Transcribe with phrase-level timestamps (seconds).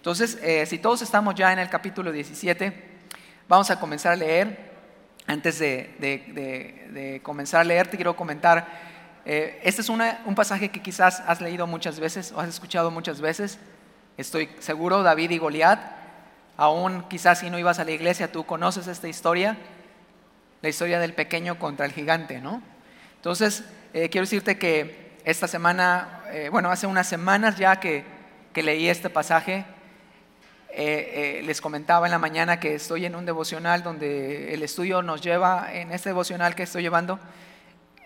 [0.00, 2.72] Entonces, eh, si todos estamos ya en el capítulo 17,
[3.46, 4.70] vamos a comenzar a leer.
[5.26, 8.66] Antes de, comenzar a leer, te quiero comentar,
[9.26, 13.20] eh, este es un pasaje que quizás has leído muchas veces o has escuchado muchas
[13.20, 13.58] veces.
[14.16, 15.78] Estoy seguro, David y Goliat,
[16.56, 19.58] aún quizás si no ibas a la iglesia, tú conoces esta historia,
[20.62, 22.62] la historia del pequeño contra el gigante, ¿no?
[23.16, 28.02] Entonces, eh, quiero decirte que esta semana, bueno, hace unas semanas ya que,
[28.54, 29.66] que leí este pasaje,
[30.72, 35.02] eh, eh, les comentaba en la mañana que estoy en un devocional donde el estudio
[35.02, 37.18] nos lleva, en este devocional que estoy llevando,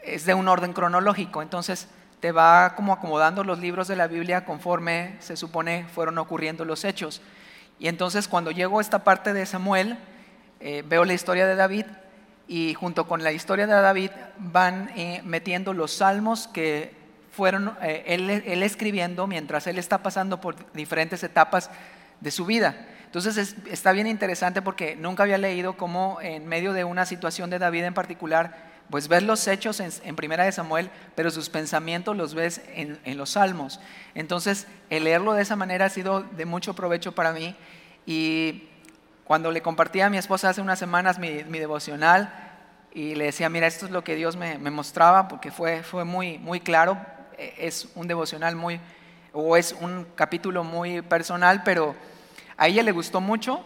[0.03, 1.89] es de un orden cronológico, entonces
[2.21, 6.85] te va como acomodando los libros de la Biblia conforme se supone fueron ocurriendo los
[6.85, 7.21] hechos.
[7.79, 9.99] Y entonces cuando llego a esta parte de Samuel,
[10.61, 11.85] eh, veo la historia de David
[12.49, 14.91] y junto con la historia de David van
[15.25, 16.95] metiendo los salmos que
[17.31, 21.71] fueron él, él escribiendo mientras él está pasando por diferentes etapas
[22.25, 22.75] de su vida.
[23.05, 27.61] Entonces está bien interesante porque nunca había leído cómo en medio de una situación de
[27.61, 28.57] David en particular,
[28.91, 33.31] pues ves los hechos en, Primera de Samuel, pero sus pensamientos los ves en, los
[33.31, 33.79] salmos.
[34.15, 37.55] Entonces el leerlo de esa manera ha sido de mucho provecho para mí
[38.05, 38.69] y
[39.25, 42.33] cuando le compartí a mi esposa hace unas semanas mi, devocional
[42.93, 46.39] y le decía, mira, esto es lo que Dios me, mostraba, porque fue, fue muy,
[46.39, 46.99] muy claro,
[47.39, 48.81] e, es un devocional muy,
[49.33, 51.95] o es un capítulo muy personal, pero
[52.57, 53.65] a ella le gustó mucho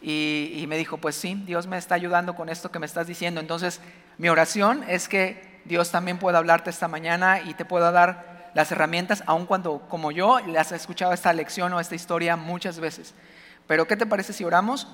[0.00, 3.40] y, me dijo, pues sí, Dios me está ayudando con esto que me estás diciendo.
[3.40, 3.80] Entonces,
[4.16, 8.70] mi oración es que Dios también pueda hablarte esta mañana y te pueda dar las
[8.72, 13.14] herramientas, aun cuando, como yo, le has escuchado esta lección o esta historia muchas veces.
[13.66, 14.86] Pero, ¿qué te parece si oramos?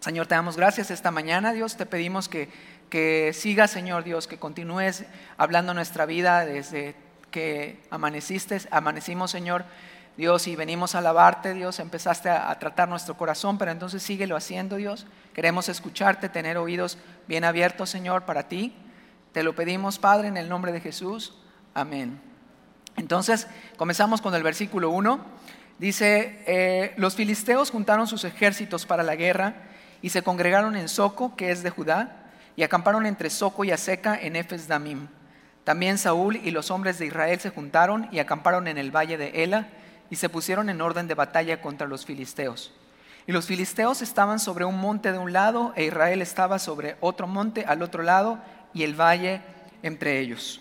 [0.00, 2.48] Señor, te damos gracias esta mañana, Dios, te pedimos que,
[2.90, 5.04] que sigas, Señor Dios, que continúes
[5.38, 6.96] hablando nuestra vida desde
[7.30, 9.64] que amaneciste, amanecimos, Señor.
[10.16, 14.76] Dios, y venimos a alabarte, Dios, empezaste a, tratar nuestro corazón, pero entonces síguelo haciendo,
[14.76, 15.06] Dios.
[15.32, 18.74] Queremos escucharte, tener oídos bien abiertos, Señor, para ti.
[19.32, 21.34] Te lo pedimos, Padre, en el nombre de Jesús.
[21.72, 22.20] Amén.
[22.96, 23.46] Entonces,
[23.78, 25.18] comenzamos con el versículo 1.
[25.78, 29.54] Dice, eh, los filisteos juntaron sus ejércitos para la guerra
[30.02, 34.14] y se congregaron en Soco, que es de Judá, y acamparon entre Soco y Aseca
[34.20, 35.08] en Efes Damim.
[35.64, 39.42] También Saúl y los hombres de Israel se juntaron y acamparon en el valle de
[39.42, 39.68] Ela
[40.12, 42.70] y se pusieron en orden de batalla contra los filisteos.
[43.26, 47.26] Y los filisteos estaban sobre un monte de un lado e Israel estaba sobre otro
[47.26, 48.38] monte al otro lado
[48.74, 49.40] y el valle
[49.82, 50.60] entre ellos.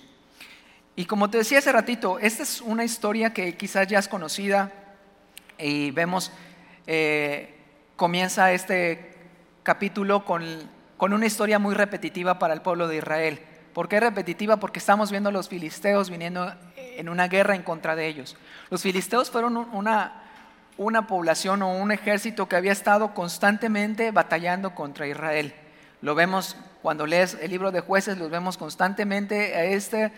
[0.95, 4.72] Y como te decía hace ratito, esta es una historia que quizás ya es conocida
[5.57, 6.31] y vemos,
[6.88, 7.53] eh,
[7.97, 9.17] comienza este
[9.63, 10.45] capítulo con,
[10.95, 13.41] con una historia muy repetitiva para el pueblo de Israel.
[13.73, 14.56] ¿Por qué repetitiva?
[14.56, 16.56] Porque estamos viendo a los filisteos viniendo
[17.01, 18.38] en una guerra en contra de ellos.
[18.69, 20.22] Los filisteos fueron una,
[20.78, 25.56] una población o un ejército que había estado constantemente batallando contra Israel.
[26.01, 30.11] Lo vemos cuando lees el libro de jueces, los vemos constantemente a, este,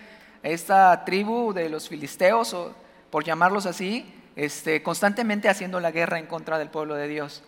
[0.43, 2.75] esta tribu de los filisteos, o,
[3.09, 7.43] por llamarlos así, este, constantemente haciendo la guerra en contra del pueblo de Dios.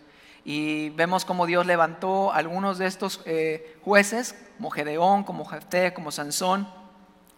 [0.46, 6.12] Y vemos cómo Dios levantó algunos de estos eh, jueces, como Gedeón, como Jefté, como
[6.12, 6.70] Sansón,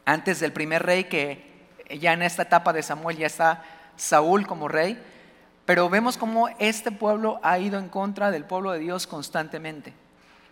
[0.06, 1.57] antes del primer rey que
[1.90, 3.64] ya en esta etapa de Samuel ya está
[3.96, 5.02] Saúl como rey.
[5.66, 9.94] Pero vemos cómo este pueblo ha ido en contra del pueblo de Dios constantemente.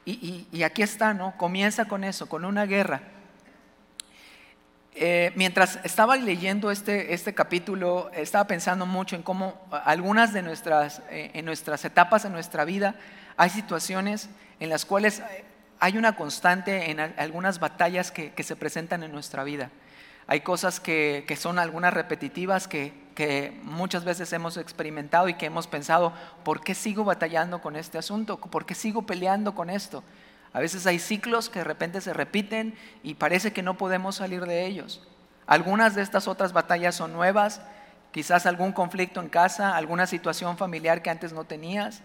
[0.06, 1.36] Y, aquí está, ¿no?
[1.38, 3.02] Comienza con eso, con una guerra.
[4.94, 11.02] Eh, mientras estaba leyendo este, este capítulo, estaba pensando mucho en cómo algunas de nuestras,
[11.10, 12.96] eh, en nuestras etapas de nuestra vida
[13.36, 14.30] hay situaciones
[14.60, 15.22] en las cuales
[15.80, 19.70] hay una constante en algunas batallas que, se presentan en nuestra vida.
[20.28, 25.46] Hay cosas que, que son algunas repetitivas que, que, muchas veces hemos experimentado y que
[25.46, 26.14] hemos pensado,
[26.44, 28.38] ¿por qué sigo batallando con este asunto?
[28.38, 30.04] ¿Por qué sigo peleando con esto?
[30.52, 34.46] A veces hay ciclos que de repente se repiten y parece que no podemos salir
[34.46, 35.06] de ellos.
[35.48, 37.62] Algunas de estas otras batallas son nuevas,
[38.12, 42.02] quizás algún conflicto en casa, alguna situación familiar que antes no tenías.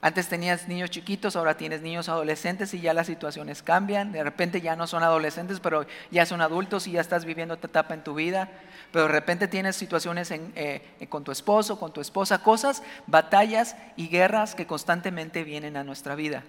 [0.00, 4.12] Antes tenías niños chiquitos, ahora tienes niños adolescentes y ya las situaciones cambian.
[4.12, 7.66] De repente ya no son adolescentes, pero ya son adultos y ya estás viviendo esta
[7.66, 8.48] etapa en tu vida.
[8.92, 14.06] Pero de repente tienes situaciones eh, con tu esposo, con tu esposa, cosas, batallas y
[14.06, 16.44] guerras que constantemente vienen a nuestra vida.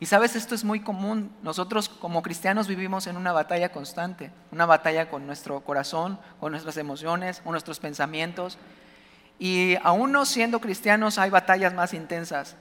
[0.00, 1.30] Y sabes, esto es muy común.
[1.44, 6.76] Nosotros como cristianos vivimos en una batalla constante, una batalla con nuestro corazón, con nuestras
[6.76, 8.58] emociones, con nuestros pensamientos.
[9.38, 12.56] Y aún no siendo cristianos hay batallas más intensas.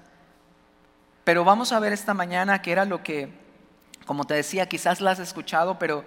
[1.28, 3.28] Pero vamos a ver esta mañana que era lo que,
[4.06, 6.06] como te decía, quizás la has escuchado, pero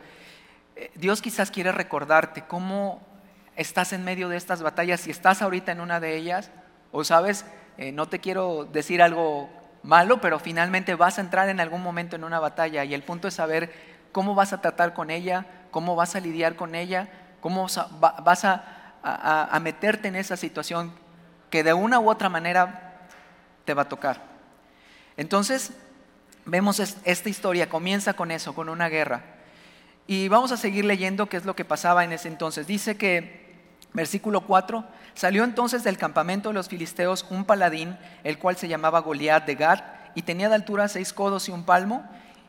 [0.76, 3.02] eh, Dios quizás quiere recordarte cómo
[3.54, 6.50] estás en medio de estas batallas, si estás ahorita en una de ellas
[6.90, 7.44] O sabes,
[7.76, 9.50] eh, no te quiero decir algo
[9.82, 13.28] malo, pero finalmente vas a entrar en algún momento en una batalla y el punto
[13.28, 13.74] es saber
[14.12, 17.10] cómo vas a tratar con ella, cómo vas a lidiar con ella,
[17.42, 17.66] cómo
[18.00, 20.94] vas a, meterte en esa situación
[21.50, 23.02] que de una u otra manera
[23.66, 24.29] te va a tocar.
[25.20, 25.72] Entonces,
[26.46, 29.22] vemos esta historia, comienza con eso, con una guerra.
[30.06, 32.66] Y vamos a seguir leyendo qué es lo que pasaba en ese entonces.
[32.66, 33.54] Dice que,
[33.92, 34.82] versículo 4,
[35.12, 39.56] salió entonces del campamento de los filisteos un paladín, el cual se llamaba Goliat de
[39.56, 39.80] Gad,
[40.14, 42.02] y tenía de altura seis codos y un palmo,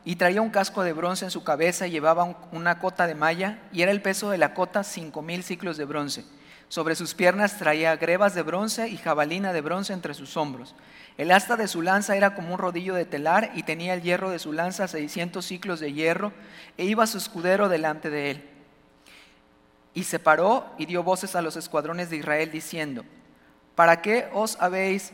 [0.06, 3.58] y traía un casco de bronce en su cabeza y llevaba una cota de malla,
[3.70, 6.24] y era el peso de la cota cinco mil ciclos de bronce.
[6.72, 10.74] Sobre sus piernas traía grebas de bronce y jabalina de bronce entre sus hombros.
[11.18, 14.30] El asta de su lanza era como un rodillo de telar y tenía el hierro
[14.30, 16.32] de su lanza seiscientos ciclos de hierro,
[16.78, 18.48] e iba su escudero delante de él.
[19.94, 23.04] Y se paró y dio voces a los escuadrones de Israel diciendo,
[23.74, 25.12] ¿para qué os habéis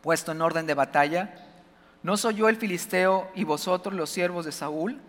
[0.00, 1.34] puesto en orden de batalla?
[2.02, 5.00] ¿No soy yo el filisteo y vosotros los siervos de Saúl?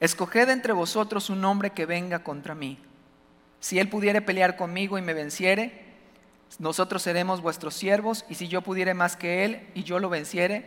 [0.00, 2.78] Escoged entre vosotros un hombre que venga contra mí.
[3.60, 5.85] Si él pudiere pelear conmigo y me venciere,
[6.58, 10.64] nosotros seremos vuestros siervos, y si yo pudiere más que él y yo lo venciere,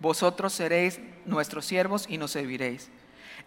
[0.00, 2.90] vosotros seréis nuestros siervos y nos serviréis.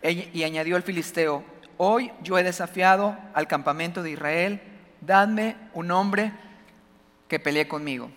[0.02, 1.44] Y añadió el filisteo,
[1.78, 4.62] hoy yo he desafiado al campamento de Israel,
[5.02, 6.32] dadme un hombre
[7.28, 8.10] que pelee conmigo.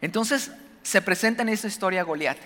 [0.00, 0.52] Entonces
[0.82, 2.38] se presenta en esta historia Goliat.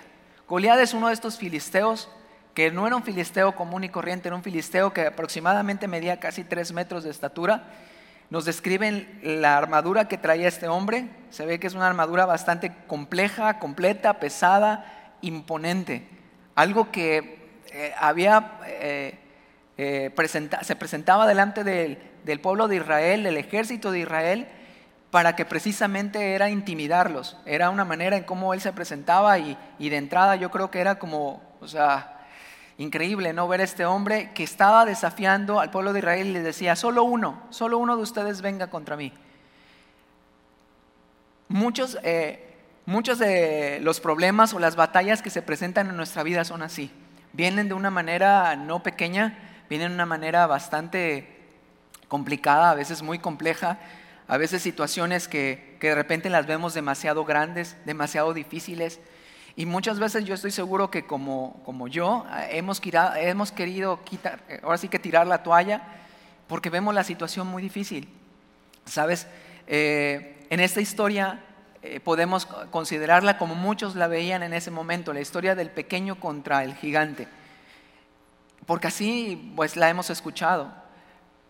[0.47, 2.09] Goliat es uno de estos filisteos
[2.53, 6.43] que no era un filisteo común y corriente, era un filisteo que aproximadamente medía casi
[6.43, 7.63] tres metros de estatura.
[8.29, 11.09] Nos describen la armadura que traía este hombre.
[11.29, 16.07] Se ve que es una armadura bastante compleja, completa, pesada, imponente.
[16.55, 17.39] Algo que
[17.71, 19.17] eh, había, eh,
[19.77, 20.13] eh,
[20.61, 24.47] se presentaba delante del, del pueblo de Israel, del ejército de Israel,
[25.11, 27.37] para que precisamente era intimidarlos.
[27.45, 30.99] Era una manera en cómo él se presentaba y, de entrada yo creo que era
[30.99, 32.14] como, o sea,
[32.77, 33.47] increíble, ¿no?
[33.47, 37.03] Ver a este hombre que estaba desafiando al pueblo de Israel y le decía, solo
[37.03, 39.13] uno, solo uno de ustedes venga contra mí.
[41.47, 42.55] Muchos, eh,
[42.85, 46.91] muchos de los problemas o las batallas que se presentan en nuestra vida son así.
[47.33, 49.37] Vienen de una manera no pequeña,
[49.69, 51.35] vienen de una manera bastante
[52.07, 53.79] complicada, a veces muy compleja,
[54.27, 58.99] a veces situaciones que, de repente las vemos demasiado grandes, demasiado difíciles.
[59.55, 62.81] Y muchas veces yo estoy seguro que como, como yo eh, hemos,
[63.17, 65.81] hemos querido quitar, eh, ahora sí que tirar la toalla,
[66.47, 68.09] porque vemos la situación muy difícil.
[68.85, 69.27] ¿Sabes?
[69.67, 71.41] Eh, en esta historia
[72.03, 76.73] podemos considerarla como muchos la veían en ese momento, la historia del pequeño contra el
[76.73, 77.27] gigante.
[78.65, 80.73] Porque así pues la hemos escuchado.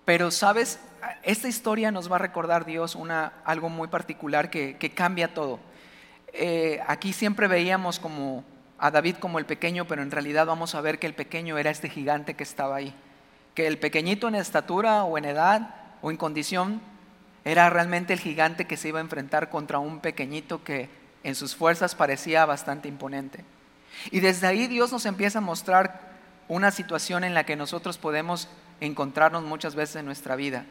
[0.04, 0.80] Pero, ¿sabes?
[1.24, 5.60] esta historia nos va a recordar Dios una, algo muy particular que, cambia todo.
[6.38, 8.44] Eh, aquí siempre veíamos como
[8.78, 11.72] a David como el pequeño, pero en realidad vamos a ver que el pequeño era
[11.72, 12.94] este gigante que estaba ahí.
[13.54, 16.82] Que el pequeñito en estatura o en edad o en condición
[17.46, 20.90] era realmente el gigante que se iba a enfrentar contra un pequeñito que
[21.24, 23.46] en sus fuerzas parecía bastante imponente.
[24.12, 26.16] Y desde ahí Dios nos empieza a mostrar
[26.48, 28.50] una situación en la que nosotros podemos
[28.82, 30.66] encontrarnos muchas veces en nuestra vida.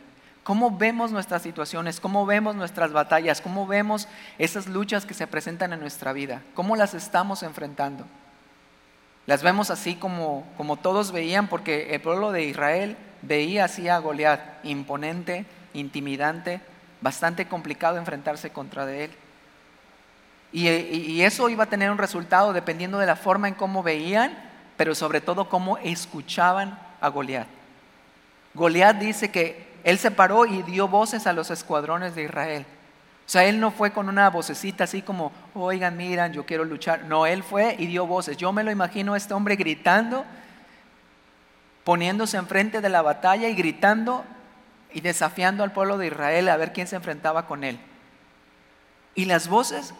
[0.44, 2.00] ¿Cómo vemos nuestras situaciones?
[2.00, 3.40] ¿Cómo vemos nuestras batallas?
[3.40, 4.08] ¿Cómo vemos
[4.38, 6.42] esas luchas que se presentan en nuestra vida?
[6.52, 8.04] ¿Cómo las estamos enfrentando?
[9.24, 13.96] Las vemos así como, como todos veían, porque el pueblo de Israel veía así a
[13.96, 16.60] Goliat, imponente, intimidante,
[17.00, 19.10] bastante complicado enfrentarse contra de él.
[20.52, 24.36] Y, y, eso iba a tener un resultado dependiendo de la forma en cómo veían,
[24.76, 27.48] pero sobre todo cómo escuchaban a Goliat.
[28.52, 32.66] Goliat dice que él se paró y dio voces a los escuadrones de Israel.
[33.26, 37.04] O sea, él no fue con una vocecita así como, oigan, miran, yo quiero luchar.
[37.04, 38.36] No, él fue y dio voces.
[38.38, 40.24] Yo me lo imagino a este hombre gritando,
[41.84, 44.24] poniéndose enfrente de la batalla y gritando
[44.92, 47.78] y desafiando al pueblo de Israel a ver quién se enfrentaba con él.
[49.14, 49.94] Y las voces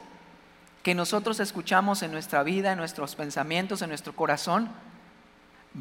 [0.83, 4.71] que nosotros escuchamos en nuestra vida, en nuestros pensamientos, en nuestro corazón,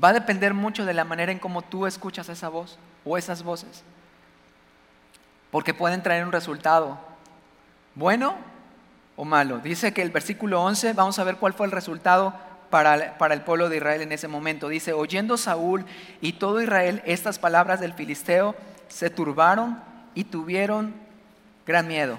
[0.01, 3.43] va a depender mucho de la manera en cómo tú escuchas esa voz o esas
[3.43, 3.83] voces.
[5.53, 6.98] Porque pueden traer un resultado
[7.93, 8.33] bueno
[9.15, 9.60] o malo.
[9.60, 12.33] Dice que el versículo 11, vamos a ver cuál fue el resultado
[12.72, 14.67] para, para, el pueblo de Israel en ese momento.
[14.67, 15.86] Dice, oyendo Saúl
[16.22, 18.55] y todo Israel estas palabras del filisteo,
[18.88, 19.79] se turbaron
[20.15, 20.95] y tuvieron
[21.67, 22.17] gran miedo.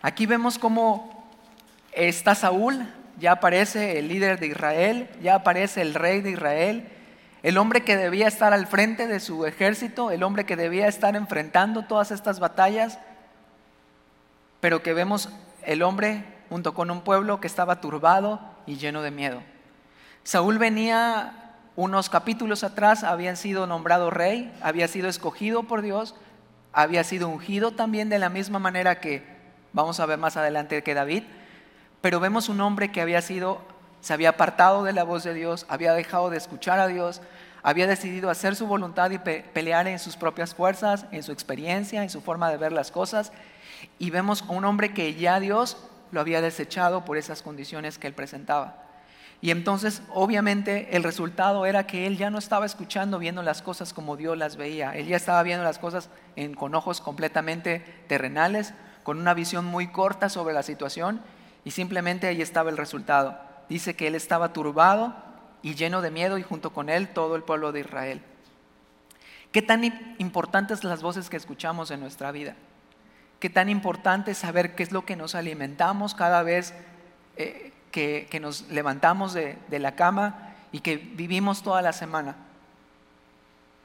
[0.00, 1.28] Aquí vemos cómo
[1.90, 2.86] está Saúl,
[3.18, 6.88] ya aparece el líder de Israel, ya aparece el rey de Israel,
[7.44, 11.14] el hombre que debía estar al frente de su ejército, el hombre que debía estar
[11.14, 12.98] enfrentando todas estas batallas,
[14.62, 15.28] pero que vemos
[15.62, 19.42] el hombre junto con un pueblo que estaba turbado y lleno de miedo.
[20.22, 26.14] Saúl venía unos capítulos atrás, había sido nombrado rey, había sido escogido por Dios,
[26.72, 29.22] había sido ungido también de la misma manera que
[29.74, 31.24] vamos a ver más adelante que David,
[32.00, 33.60] pero vemos un hombre que había sido,
[34.04, 37.22] se había apartado de la voz de Dios, había dejado de escuchar a Dios,
[37.62, 42.10] había decidido hacer su voluntad y pelear en sus propias fuerzas, en su experiencia, en
[42.10, 43.32] su forma de ver las cosas,
[43.98, 45.78] y vemos un hombre que ya Dios
[46.12, 48.76] lo había desechado por esas condiciones que él presentaba.
[49.40, 53.94] Y entonces, obviamente, el resultado era que él ya no estaba escuchando, viendo las cosas
[53.94, 54.94] como Dios las veía.
[54.94, 56.10] Él ya estaba viendo las cosas
[56.58, 61.22] con ojos completamente terrenales, con una visión muy corta sobre la situación,
[61.64, 63.53] y simplemente ahí estaba el resultado.
[63.68, 65.14] Dice que él estaba turbado
[65.62, 68.20] y lleno de miedo, y junto con él todo el pueblo de Israel.
[69.52, 69.84] ¿Qué tan
[70.18, 72.56] importantes las voces que escuchamos en nuestra vida?
[73.44, 76.72] qué tan importante es saber qué es lo que nos alimentamos cada vez
[77.36, 82.36] eh, que, nos levantamos de, la cama y que vivimos toda la semana.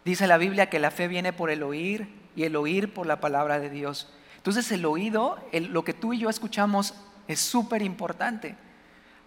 [0.06, 2.08] Dice la Biblia que la fe viene por el oír
[2.38, 4.10] y el oír por la palabra de Dios.
[4.38, 6.94] Entonces el oído, lo que tú y yo escuchamos
[7.28, 8.56] es súper importante.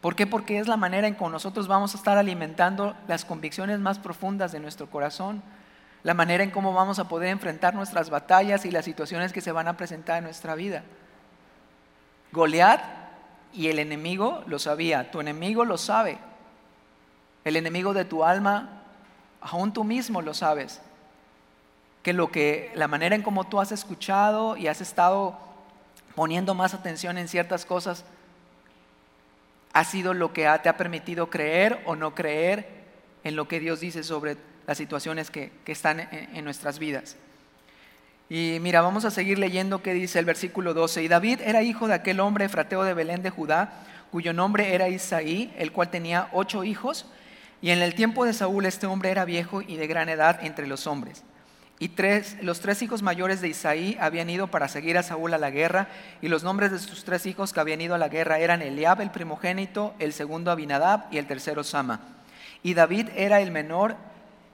[0.03, 0.27] ¿Por qué?
[0.27, 4.53] Porque es la manera en que nosotros vamos a estar alimentando las convicciones más profundas
[4.53, 5.43] de nuestro corazón
[6.03, 9.53] la manera en cómo vamos a poder enfrentar nuestras batallas y las situaciones que se
[9.53, 10.83] van a presentar en nuestra vida.
[12.33, 12.83] Goliat
[13.53, 16.19] y el enemigo lo sabía, tu enemigo lo sabe.
[17.45, 18.83] El enemigo de tu alma,
[19.41, 20.81] aún tú mismo lo sabes.
[22.03, 25.39] Que lo que la manera en cómo tú has escuchado y has estado
[26.17, 28.05] poniendo más atención en ciertas cosas
[29.73, 32.67] ha sido lo que te ha permitido creer o no creer
[33.25, 34.37] en lo que Dios dice sobre
[34.67, 37.17] las situaciones que, están en, nuestras vidas.
[38.29, 41.03] Y mira, vamos a seguir leyendo qué dice el versículo 12.
[41.03, 43.73] Y David era hijo de aquel hombre frateo de Belén de Judá,
[44.11, 47.07] cuyo nombre era Isaí, el cual tenía ocho hijos.
[47.61, 50.67] Y en el tiempo de Saúl este hombre era viejo y de gran edad entre
[50.67, 51.23] los hombres.
[51.83, 51.91] Y
[52.43, 55.89] los tres hijos mayores de Isaí habían ido para seguir a Saúl a la guerra,
[56.21, 59.01] y los nombres de sus tres hijos que habían ido a la guerra eran Eliab
[59.01, 61.99] el primogénito, el segundo Abinadab y el tercero Sama.
[62.63, 63.97] Y David era el menor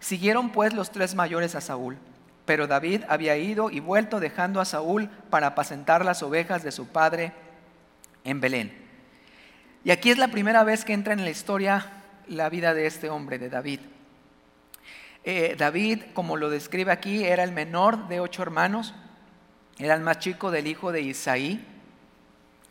[0.01, 1.99] Siguieron pues los tres mayores a Saúl,
[2.47, 6.87] pero David había ido y vuelto dejando a Saúl para apacentar las ovejas de su
[6.87, 7.33] padre
[8.25, 8.73] en Belén.
[9.85, 11.85] Y aquí es la primera vez que entra en la historia
[12.27, 13.81] la vida de este hombre, de David.
[15.25, 18.95] Eh, David, como lo describe aquí, era el menor de ocho hermanos,
[19.79, 21.65] era el más chico del hijo de Isaí,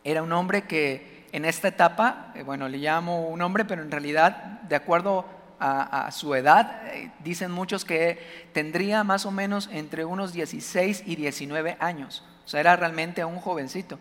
[0.03, 3.91] era un hombre que en esta etapa, eh, bueno, le llamo un hombre, pero en
[3.91, 5.25] realidad, de acuerdo
[5.59, 11.15] a, su edad, eh, dicen muchos que tendría más o menos entre unos 16 y
[11.15, 12.23] 19 años.
[12.45, 13.99] O sea, era realmente un jovencito.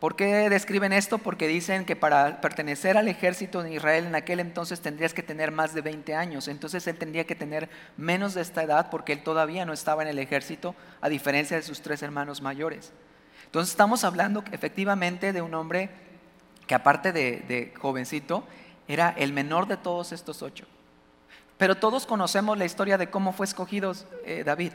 [0.00, 1.18] ¿Por qué describen esto?
[1.18, 5.50] Porque dicen que para pertenecer al ejército de Israel en aquel entonces tendrías que tener
[5.50, 6.46] más de 20 años.
[6.46, 10.08] Entonces él tendría que tener menos de esta edad porque él todavía no estaba en
[10.08, 12.92] el ejército, a diferencia de sus tres hermanos mayores.
[13.46, 15.90] Entonces estamos hablando efectivamente de un hombre
[16.66, 18.44] que aparte de jovencito,
[18.88, 20.66] era el menor de todos estos ocho.
[21.58, 23.92] Pero todos conocemos la historia de cómo fue escogido
[24.24, 24.72] eh, David.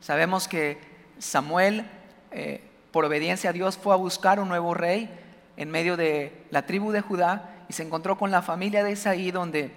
[0.00, 0.78] Sabemos que
[1.18, 1.86] Samuel,
[2.32, 2.60] eh,
[2.92, 5.10] por obediencia a Dios, fue a buscar un nuevo rey
[5.56, 9.30] en medio de la tribu de Judá y se encontró con la familia de Isaí
[9.30, 9.72] donde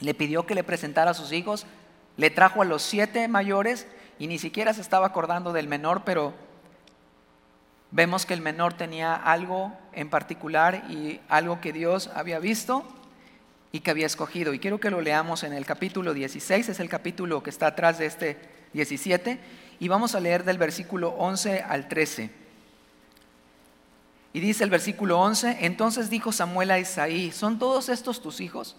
[0.00, 1.66] le pidió que le presentara a sus hijos,
[2.16, 3.86] le trajo a los siete mayores
[4.18, 6.34] y ni siquiera se estaba acordando del menor, pero
[7.90, 12.84] vemos que el menor tenía algo en particular y algo que Dios había visto
[13.70, 14.52] y que había escogido.
[14.52, 17.98] Y quiero que lo leamos en el capítulo 16, es el capítulo que está atrás
[17.98, 18.38] de este
[18.74, 19.38] 17,
[19.80, 22.41] y vamos a leer del versículo 11 al 13.
[24.32, 28.76] Y dice el versículo 11, entonces dijo Samuel a Isaí, ¿son todos estos tus hijos?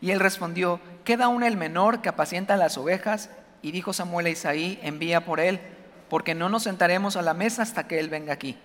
[0.00, 3.30] Y él respondió, queda aún el menor que apacienta las ovejas.
[3.62, 5.60] Y dijo Samuel a Isaí, envía por él,
[6.08, 8.56] porque no nos sentaremos a la mesa hasta que él venga aquí.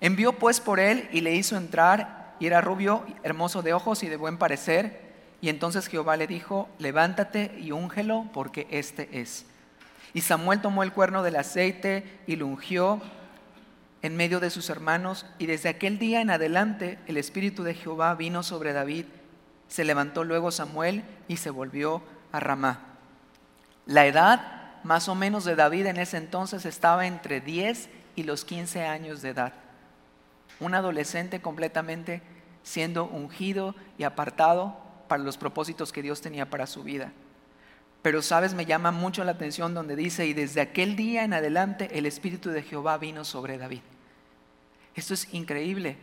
[0.00, 4.08] Envió pues por él y le hizo entrar y era rubio, hermoso de ojos y
[4.08, 5.00] de buen parecer.
[5.40, 9.46] Y entonces Jehová le dijo, levántate y úngelo, porque este es.
[10.12, 13.00] Y Samuel tomó el cuerno del aceite y lo ungió
[14.02, 15.26] en medio de sus hermanos.
[15.38, 19.06] Y desde aquel día en adelante el Espíritu de Jehová vino sobre David.
[19.68, 22.02] Se levantó luego Samuel y se volvió
[22.32, 22.80] a Ramá.
[23.86, 28.44] La edad más o menos de David en ese entonces estaba entre 10 y los
[28.44, 29.52] 15 años de edad
[30.60, 32.22] un adolescente completamente
[32.62, 34.76] siendo ungido y apartado
[35.08, 37.12] para los propósitos que Dios tenía para su vida.
[38.02, 41.98] Pero sabes, me llama mucho la atención donde dice, y desde aquel día en adelante
[41.98, 43.82] el Espíritu de Jehová vino sobre David.
[44.94, 45.96] Esto es increíble,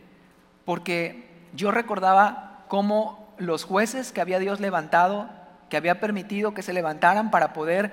[0.64, 5.28] porque yo recordaba cómo los jueces que había Dios levantado,
[5.68, 7.92] que había permitido que se levantaran para poder,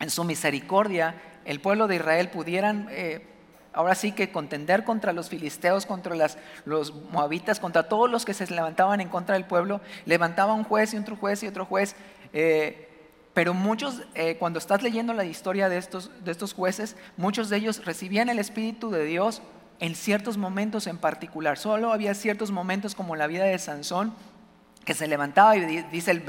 [0.00, 2.88] en su misericordia, el pueblo de Israel pudieran...
[2.90, 3.34] Eh,
[3.74, 6.16] ahora sí que contender contra los filisteos, contra
[6.64, 10.94] los moabitas, contra todos los que se levantaban en contra del pueblo, levantaba un juez
[10.94, 11.94] y otro juez y otro juez.
[12.32, 12.87] Eh,
[13.38, 17.58] pero muchos, eh, cuando estás leyendo la historia de estos, de estos jueces, muchos de
[17.58, 19.42] ellos recibían el Espíritu de Dios
[19.78, 21.56] en ciertos momentos en particular.
[21.56, 24.12] Solo había ciertos momentos como la vida de Sansón
[24.84, 26.24] que se levantaba y dice el,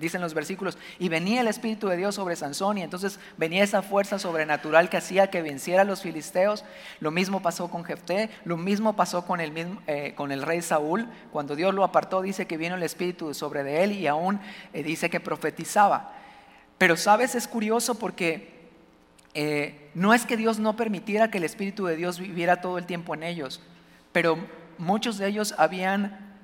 [0.00, 3.82] dicen los versículos, y venía el Espíritu de Dios sobre Sansón y entonces venía esa
[3.82, 6.64] fuerza sobrenatural que hacía que venciera a los filisteos.
[6.98, 10.62] Lo mismo pasó con Jefté, lo mismo pasó con el, mismo, eh, con el rey
[10.62, 11.08] Saúl.
[11.30, 14.40] Cuando Dios lo apartó dice que vino el Espíritu sobre de él y aún
[14.72, 16.23] eh, dice que profetizaba.
[16.78, 18.68] Pero sabes, es curioso porque
[19.34, 22.86] eh, no es que Dios no permitiera que el Espíritu de Dios viviera todo el
[22.86, 23.60] tiempo en ellos,
[24.12, 24.38] pero
[24.78, 26.34] muchos de ellos habían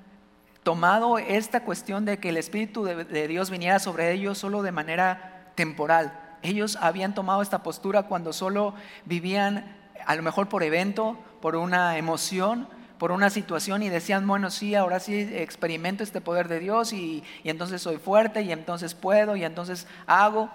[0.63, 5.51] tomado esta cuestión de que el Espíritu de, Dios viniera sobre ellos solo de manera
[5.55, 6.37] temporal.
[6.43, 8.73] Ellos habían tomado esta postura cuando solo
[9.05, 12.67] vivían, a lo mejor por evento, por una emoción,
[13.01, 17.23] por una situación y decían, bueno, sí, ahora sí experimento este poder de Dios y,
[17.43, 20.51] y entonces soy fuerte y entonces puedo y entonces hago.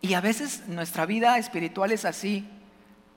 [0.00, 2.48] Y a veces nuestra vida espiritual es así.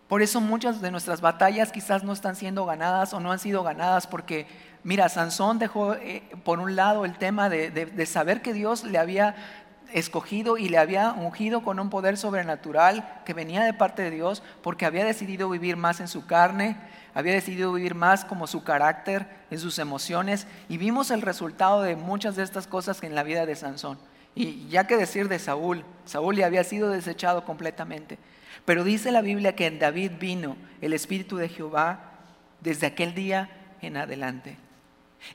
[0.08, 3.62] Por eso muchas de nuestras batallas quizás no están siendo ganadas o no han sido
[3.62, 4.48] ganadas porque
[4.84, 9.36] Mira, Sansón dejó eh, por un lado el tema de, saber que Dios le había
[9.94, 14.44] escogido y le había ungido con un poder sobrenatural que venía de parte de Dios
[14.62, 16.78] porque había decidido vivir más en su carne,
[17.14, 21.96] había decidido vivir más como su carácter, en sus emociones y vimos el resultado de
[21.96, 23.98] muchas de estas cosas en la vida de Sansón.
[24.36, 28.18] Y ya que decir de Saúl, Saúl le había sido desechado completamente.
[28.66, 32.12] Pero dice la Biblia que en David vino el Espíritu de Jehová
[32.62, 33.50] desde aquel día
[33.82, 34.58] en adelante.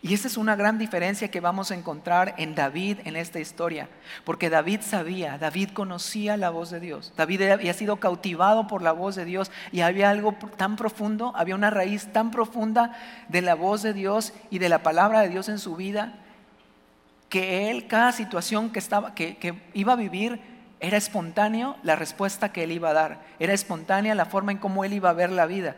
[0.02, 3.88] Y esa es una gran diferencia que vamos a encontrar en David en esta historia,
[4.24, 8.92] porque David sabía, David conocía la voz de Dios, David había sido cautivado por la
[8.92, 12.96] voz de Dios y había algo tan profundo, había una raíz tan profunda
[13.28, 16.14] de la voz de Dios y de la palabra de Dios en su vida,
[17.28, 20.40] que él, cada situación que, estaba, que, que iba a vivir,
[20.80, 24.84] era espontáneo la respuesta que él iba a dar, era espontánea la forma en cómo
[24.84, 25.76] él iba a ver la vida.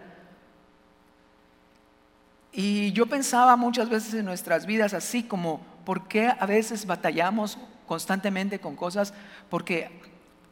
[2.59, 7.59] Y yo pensaba muchas veces en nuestras vidas así como, ¿por qué a veces batallamos
[7.87, 9.13] constantemente con cosas?
[9.51, 9.91] Porque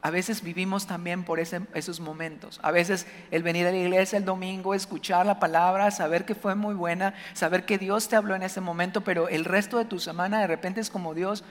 [0.02, 2.60] a veces vivimos también por esos momentos.
[2.62, 6.54] A veces el venir a la iglesia el domingo, escuchar la palabra, saber que fue
[6.54, 9.98] muy buena, saber que Dios te habló en ese momento, pero el resto de tu
[9.98, 11.42] semana de repente es como Dios,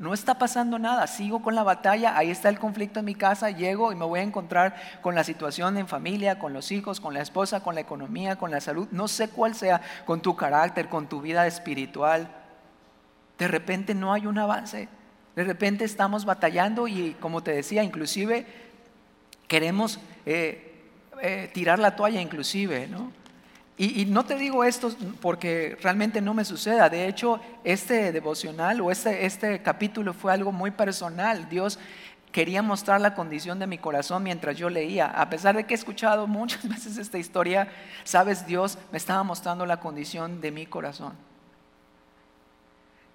[0.00, 3.50] no está pasando nada, sigo con la batalla, ahí está el conflicto en mi casa,
[3.50, 7.12] llego y me voy a encontrar con la situación en familia, con los hijos, con
[7.12, 10.88] la esposa, con la economía, con la salud, no sé cuál sea, con tu carácter,
[10.88, 12.34] con tu vida espiritual.
[13.36, 14.88] De repente no hay un avance,
[15.36, 18.46] de repente estamos batallando y como te decía, inclusive
[19.48, 20.80] queremos eh,
[21.20, 23.12] eh, tirar la toalla inclusive, ¿no?
[23.82, 26.90] Y, no te digo esto porque realmente no me suceda.
[26.90, 31.48] De hecho, este devocional o este, este capítulo fue algo muy personal.
[31.48, 31.78] Dios
[32.30, 35.06] quería mostrar la condición de mi corazón mientras yo leía.
[35.06, 37.72] A pesar de que he escuchado muchas veces esta historia,
[38.04, 41.14] sabes, Dios me estaba mostrando la condición de mi corazón.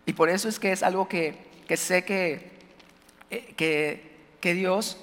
[0.08, 1.38] Y por eso es que es algo que,
[1.78, 2.54] sé que,
[3.30, 4.02] eh,
[4.42, 4.98] que, Dios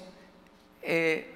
[0.81, 1.33] eh,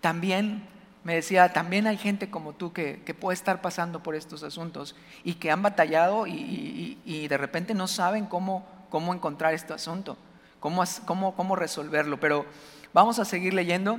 [0.00, 0.66] también
[1.02, 5.34] me decía, también hay gente como tú que, puede estar pasando por estos asuntos y
[5.34, 10.16] que han batallado y, de repente no saben cómo, cómo encontrar este asunto,
[10.58, 12.20] cómo, cómo, cómo resolverlo.
[12.20, 12.44] Pero
[12.92, 13.98] vamos a seguir leyendo.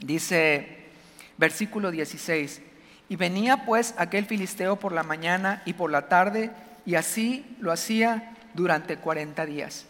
[0.00, 0.78] Dice
[1.36, 2.62] versículo 16,
[3.08, 6.50] y venía pues aquel filisteo por la mañana y por la tarde,
[6.84, 9.86] y así lo hacía durante 40 días.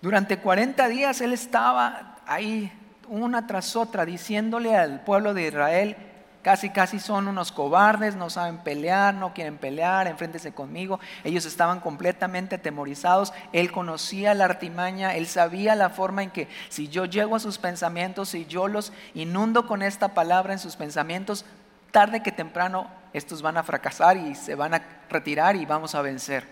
[0.00, 2.72] Durante 40 días él estaba ahí
[3.08, 5.96] una tras otra diciéndole al pueblo de Israel,
[6.42, 11.00] casi casi son unos cobardes, no saben pelear, no quieren pelear, enfréntese conmigo.
[11.24, 13.32] Ellos estaban completamente atemorizados.
[13.52, 17.58] Él conocía la artimaña, él sabía la forma en que si yo llego a sus
[17.58, 21.44] pensamientos, si yo los inundo con esta palabra en sus pensamientos,
[21.90, 26.02] tarde que temprano estos van a fracasar y se van a retirar y vamos a
[26.02, 26.46] vencer.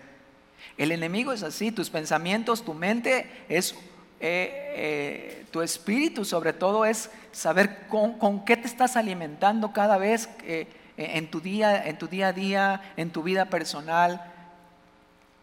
[0.77, 3.75] El enemigo es así, tus pensamientos, tu mente es
[4.19, 10.29] eh, eh, tu espíritu sobre todo es saber con, qué te estás alimentando cada vez
[10.43, 14.33] eh, en, tu día, en tu día a día, en tu vida personal.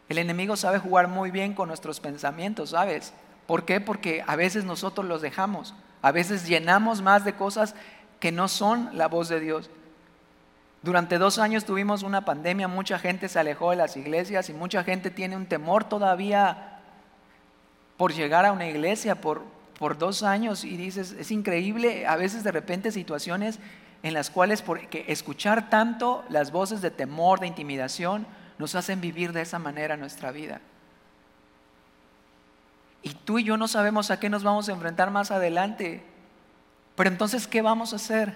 [0.08, 3.12] El enemigo sabe jugar muy bien con nuestros pensamientos, ¿sabes?
[3.46, 3.80] ¿Por qué?
[3.80, 7.74] Porque a veces nosotros los dejamos, a veces llenamos más de cosas
[8.18, 9.70] que no son la voz de Dios.
[10.82, 14.84] Durante dos años tuvimos una pandemia, mucha gente se alejó de las iglesias y mucha
[14.84, 16.73] gente tiene un temor todavía
[17.96, 19.42] por llegar a una iglesia por,
[19.78, 23.58] por dos años y dices, es increíble, a veces de repente situaciones
[24.02, 28.26] en las cuales porque escuchar tanto las voces de temor, de intimidación,
[28.58, 30.60] nos hacen vivir de esa manera nuestra vida.
[33.02, 36.02] Y tú y yo no sabemos a qué nos vamos a enfrentar más adelante.
[36.96, 38.34] Pero entonces, ¿qué vamos a hacer?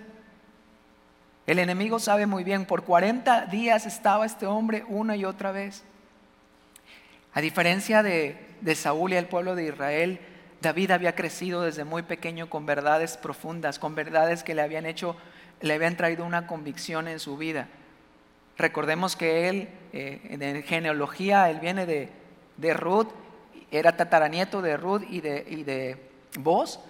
[1.46, 5.84] El enemigo sabe muy bien, por 40 días estaba este hombre una y otra vez.
[7.32, 10.20] A diferencia de, de Saúl y el pueblo de Israel,
[10.60, 15.16] David había crecido desde muy pequeño con verdades profundas, con verdades que le habían hecho,
[15.60, 17.68] le habían traído una convicción en su vida.
[18.56, 22.08] Recordemos que él, eh, en genealogía, él viene de,
[22.56, 23.08] de, Ruth,
[23.70, 25.96] era tataranieto de Ruth y de, y de
[26.40, 26.80] Boz.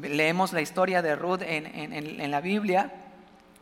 [0.00, 2.92] Leemos la historia de Ruth en, en, en la Biblia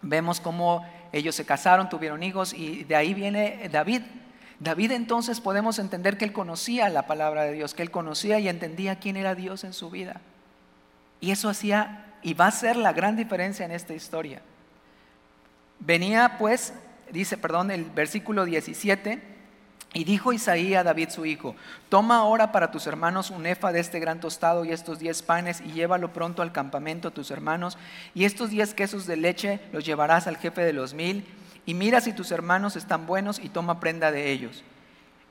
[0.02, 4.02] Vemos cómo ellos se casaron, tuvieron hijos y de ahí viene David.
[4.62, 8.48] David entonces podemos entender que él conocía la palabra de Dios, que él conocía y
[8.48, 10.20] entendía quién era Dios en su vida.
[11.20, 14.40] Y eso hacía y va a ser la gran diferencia en esta historia.
[15.80, 16.74] Venía pues,
[17.10, 19.20] dice, perdón, el versículo 17,
[19.94, 21.56] y dijo Isaí a David su hijo,
[21.88, 25.60] toma ahora para tus hermanos un efa de este gran tostado y estos diez panes
[25.60, 27.76] y llévalo pronto al campamento a tus hermanos
[28.14, 31.26] y estos diez quesos de leche los llevarás al jefe de los mil
[31.66, 34.64] y mira si tus hermanos están buenos y toma prenda de ellos.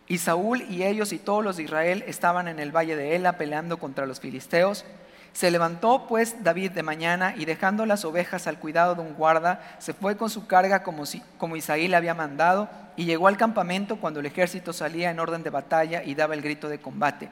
[0.07, 3.37] Y Saúl y ellos y todos los de Israel estaban en el valle de Ela
[3.37, 4.85] peleando contra los filisteos
[5.33, 9.75] se levantó pues David de mañana y dejando las ovejas al cuidado de un guarda,
[9.79, 13.37] se fue con su carga como, si, como Isaí le había mandado y llegó al
[13.37, 17.29] campamento cuando el ejército salía en orden de batalla y daba el grito de combate.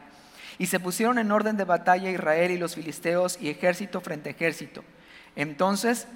[0.58, 4.32] Y se pusieron en orden de batalla Israel y los filisteos y ejército frente a
[4.32, 4.84] ejército.
[5.36, 6.08] Entonces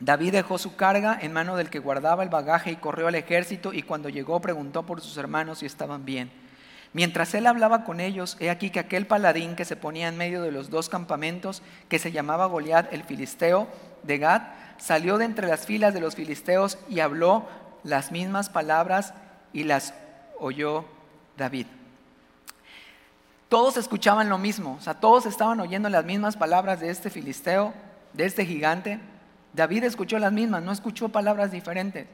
[0.00, 3.72] David dejó su carga en mano del que guardaba el bagaje y corrió al ejército
[3.72, 6.30] y cuando llegó preguntó por sus hermanos si estaban bien.
[6.92, 10.42] Mientras él hablaba con ellos, he aquí que aquel paladín que se ponía en medio
[10.42, 13.68] de los dos campamentos, que se llamaba Goliat el filisteo
[14.02, 14.42] de Gad,
[14.78, 17.46] salió de entre las filas de los filisteos y habló
[17.84, 19.14] las mismas palabras
[19.52, 19.94] y las
[20.38, 20.84] oyó
[21.36, 21.66] David.
[23.48, 27.72] Todos escuchaban lo mismo, o sea, todos estaban oyendo las mismas palabras de este filisteo,
[28.12, 28.98] de este gigante.
[29.56, 32.06] David escuchó las mismas, no escuchó palabras diferentes,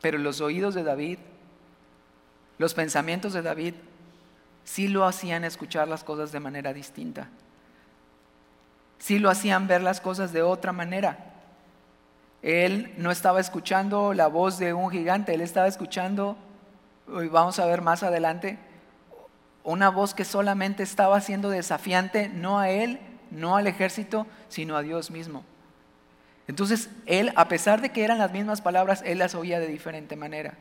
[0.00, 1.18] pero los oídos de David,
[2.58, 3.74] los pensamientos de David
[4.64, 7.28] sí lo hacían escuchar las cosas de manera distinta.
[8.98, 11.32] Sí lo hacían ver las cosas de otra manera.
[12.42, 16.36] Él no estaba escuchando la voz de un gigante, él estaba escuchando,
[17.06, 18.58] y vamos a ver más adelante,
[19.62, 22.98] una voz que solamente estaba siendo desafiante no a él,
[23.30, 25.44] no al ejército, sino a Dios mismo.
[26.48, 30.16] Entonces, él, a pesar de que eran las mismas palabras, él las oía de diferente
[30.16, 30.54] manera.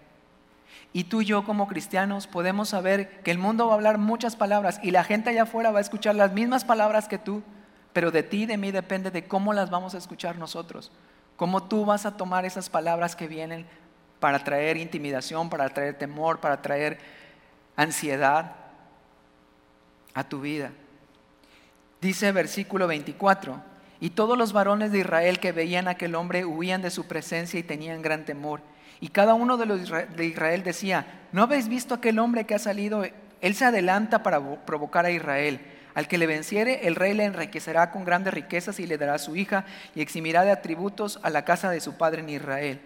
[0.94, 4.36] Y tú y yo como cristianos podemos saber que el mundo va a hablar muchas
[4.36, 7.44] palabras y la gente allá afuera va a escuchar las mismas palabras que tú,
[7.94, 10.92] pero de ti y de mí depende de cómo las vamos a escuchar nosotros.
[11.38, 13.66] Cómo tú vas a tomar esas palabras que vienen
[14.20, 17.00] para traer intimidación, para traer temor, para traer
[17.76, 18.56] ansiedad
[20.14, 20.72] a tu vida.
[22.02, 23.71] Dice versículo 24,
[24.02, 27.60] y todos los varones de Israel que veían a aquel hombre huían de su presencia
[27.60, 28.62] y tenían gran temor.
[29.00, 32.60] Y cada uno de los de Israel decía, ¿no habéis visto aquel hombre que ha
[32.60, 33.04] salido?
[33.42, 35.62] Él se adelanta para provocar a Israel.
[35.94, 39.36] Al que le venciere, el rey le enriquecerá con grandes riquezas y le dará su
[39.36, 42.82] hija y eximirá de atributos a la casa de su padre en Israel.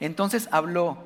[0.00, 0.98] Entonces habló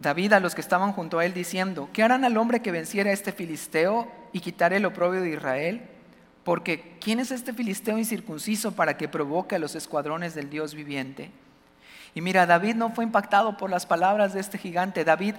[0.00, 3.10] David a los que estaban junto a él diciendo, ¿qué harán al hombre que venciera
[3.10, 5.89] a este filisteo y quitaré el oprobio de Israel?
[6.50, 11.30] Porque ¿quién es este filisteo incircunciso para que provoque a los escuadrones del Dios viviente?
[12.12, 15.04] Y mira, David no fue impactado por las palabras de este gigante.
[15.04, 15.36] David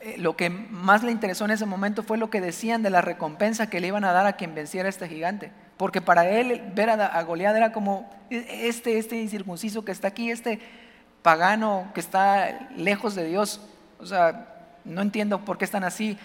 [0.00, 3.00] eh, lo que más le interesó en ese momento fue lo que decían de la
[3.00, 5.50] recompensa que le iban a dar a quien venciera a este gigante.
[5.78, 10.08] Porque para él ver a, a Goliat era como e, este, este incircunciso que está
[10.08, 10.60] aquí, este
[11.22, 13.62] pagano que está lejos de Dios.
[13.98, 16.18] O sea, no entiendo por qué están así.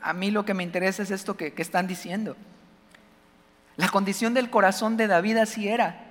[0.00, 2.36] A mí lo que me interesa es esto que, que están diciendo.
[3.76, 6.06] La condición del corazón de David así era.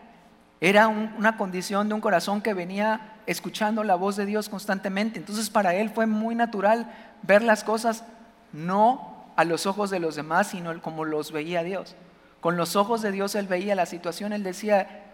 [0.62, 5.20] Era una condición de un corazón que venía escuchando la voz de Dios constantemente.
[5.20, 6.92] Entonces para él fue muy natural
[7.22, 8.04] ver las cosas
[8.52, 11.96] no a los ojos de los demás, sino como los veía Dios.
[12.42, 15.06] Con los ojos de Dios él veía la situación, él decía,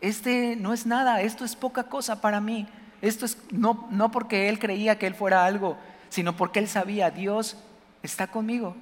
[0.00, 2.66] este no es nada, esto es poca cosa para mí.
[3.02, 5.76] Esto es no, no porque él creía que él fuera algo,
[6.08, 7.56] sino porque él sabía, Dios
[8.02, 8.76] está conmigo.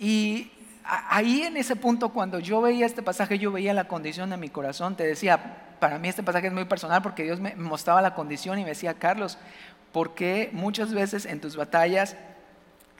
[0.00, 0.50] Y
[0.82, 4.48] ahí en ese punto, cuando yo veía este pasaje, yo veía la condición de mi
[4.48, 4.96] corazón.
[4.96, 8.58] Te decía, para mí este pasaje es muy personal porque Dios me mostraba la condición
[8.58, 9.36] y me decía, Carlos,
[9.92, 12.16] ¿por qué muchas veces en tus batallas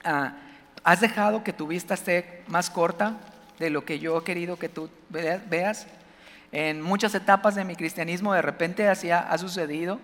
[0.03, 0.35] ah,
[0.83, 3.17] has dejado que tu vista esté más corta
[3.57, 5.87] de lo que yo he querido que tú veas?
[6.51, 9.99] En muchas etapas de mi cristianismo de repente así ha sucedido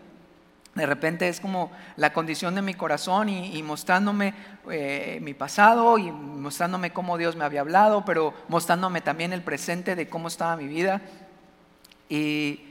[0.77, 4.33] de repente es como la condición de mi corazón y, mostrándome
[4.69, 9.95] eh, mi pasado y mostrándome cómo Dios me había hablado, pero mostrándome también el presente
[9.95, 11.01] de cómo estaba mi vida.
[12.09, 12.61] Y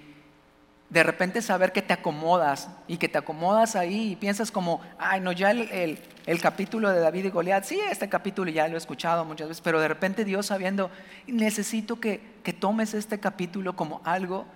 [0.89, 5.21] de repente saber que te acomodas y que te acomodas ahí y piensas como, ay,
[5.21, 5.99] no, ya el,
[6.41, 9.81] capítulo de David y Goliat, sí, este capítulo ya lo he escuchado muchas veces, pero
[9.81, 10.91] de repente Dios sabiendo,
[11.27, 14.47] necesito que, que tomes este capítulo como algo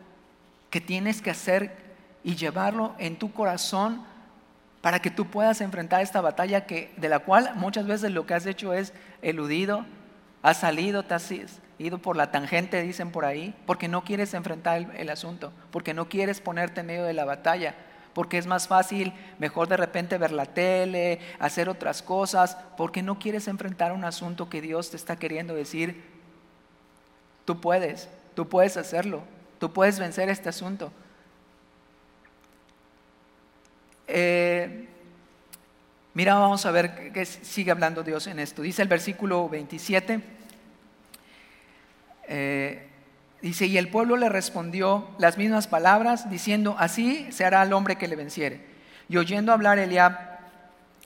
[0.70, 1.89] que tienes que hacer
[2.22, 4.04] y llevarlo en tu corazón
[4.80, 8.34] para que tú puedas enfrentar esta batalla que, de la cual muchas veces lo que
[8.34, 9.84] has hecho es eludido,
[10.42, 11.30] has salido, te has
[11.78, 16.08] ido por la tangente, dicen por ahí, porque no quieres enfrentar el, asunto, porque no
[16.08, 17.74] quieres ponerte en medio de la batalla,
[18.14, 23.18] porque es más fácil, mejor de repente ver la tele, hacer otras cosas, porque no
[23.18, 26.04] quieres enfrentar un asunto que Dios te está queriendo decir,
[27.44, 29.22] tú puedes, tú puedes hacerlo,
[29.58, 30.90] tú puedes vencer este asunto.
[34.12, 34.86] Eh,
[36.14, 38.62] mira, vamos a ver qué sigue hablando Dios en esto.
[38.62, 40.20] Dice el versículo 27.
[42.26, 42.86] Eh,
[43.40, 47.96] dice, y el pueblo le respondió las mismas palabras, diciendo, así se hará al hombre
[47.96, 48.60] que le venciere.
[49.08, 50.30] Y oyendo hablar Eliab,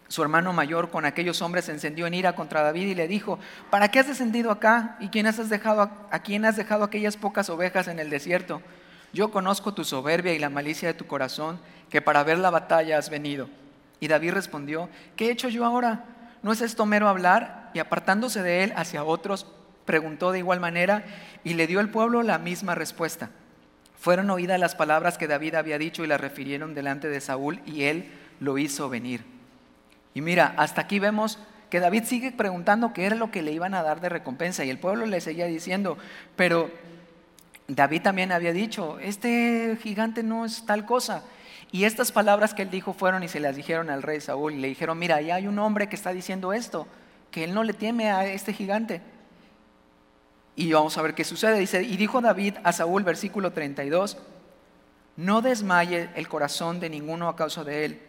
[0.08, 3.38] su hermano mayor, con aquellos hombres se encendió en ira contra David y le dijo,
[3.70, 4.96] ¿para qué has descendido acá?
[5.00, 8.62] ¿Y quién has dejado, a quién has dejado aquellas pocas ovejas en el desierto?
[9.14, 12.98] Yo conozco tu soberbia y la malicia de tu corazón, que para ver la batalla
[12.98, 13.48] has venido.
[14.00, 16.04] Y David respondió, ¿qué he hecho yo ahora?
[16.42, 17.70] ¿No es esto mero hablar?
[17.74, 19.46] Y apartándose de él hacia otros,
[19.84, 21.04] preguntó de igual manera,
[21.44, 23.30] y le dio el pueblo la misma respuesta.
[23.96, 27.84] Fueron oídas las palabras que David había dicho y las refirieron delante de Saúl, y
[27.84, 29.24] él lo hizo venir.
[30.12, 31.38] Y mira, hasta aquí vemos
[31.70, 34.70] que David sigue preguntando qué era lo que le iban a dar de recompensa, y
[34.70, 35.98] el pueblo le seguía diciendo,
[36.34, 36.68] pero
[37.66, 41.22] David también había dicho, este gigante no es tal cosa.
[41.72, 44.68] Y estas palabras que él dijo fueron y se las dijeron al rey Saúl le
[44.68, 46.86] dijeron, mira, ya hay un hombre que está diciendo esto,
[47.30, 49.00] que él no le teme a este gigante.
[50.56, 51.58] Y vamos a ver qué sucede.
[51.58, 54.18] Dice, y dijo David a Saúl, versículo 32,
[55.16, 58.00] no desmaye el corazón de ninguno a causa de él.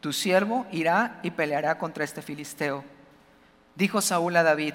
[0.00, 2.84] Tu siervo irá y peleará contra este filisteo.
[3.76, 4.74] Dijo Saúl a David,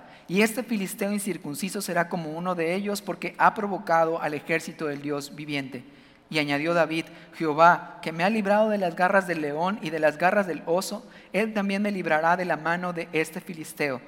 [0.31, 5.01] Y este filisteo incircunciso será como uno de ellos porque ha provocado al ejército del
[5.01, 5.83] Dios viviente.
[6.29, 9.99] Y añadió David, Jehová, que me ha librado de las garras del león y de
[9.99, 13.99] las garras del oso, él también me librará de la mano de este filisteo.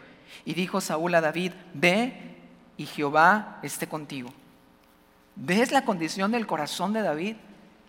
[0.46, 2.14] Y dijo Saúl a David, ve
[2.78, 4.34] y Jehová esté contigo.
[5.36, 7.36] ¿Ves la condición del corazón de David?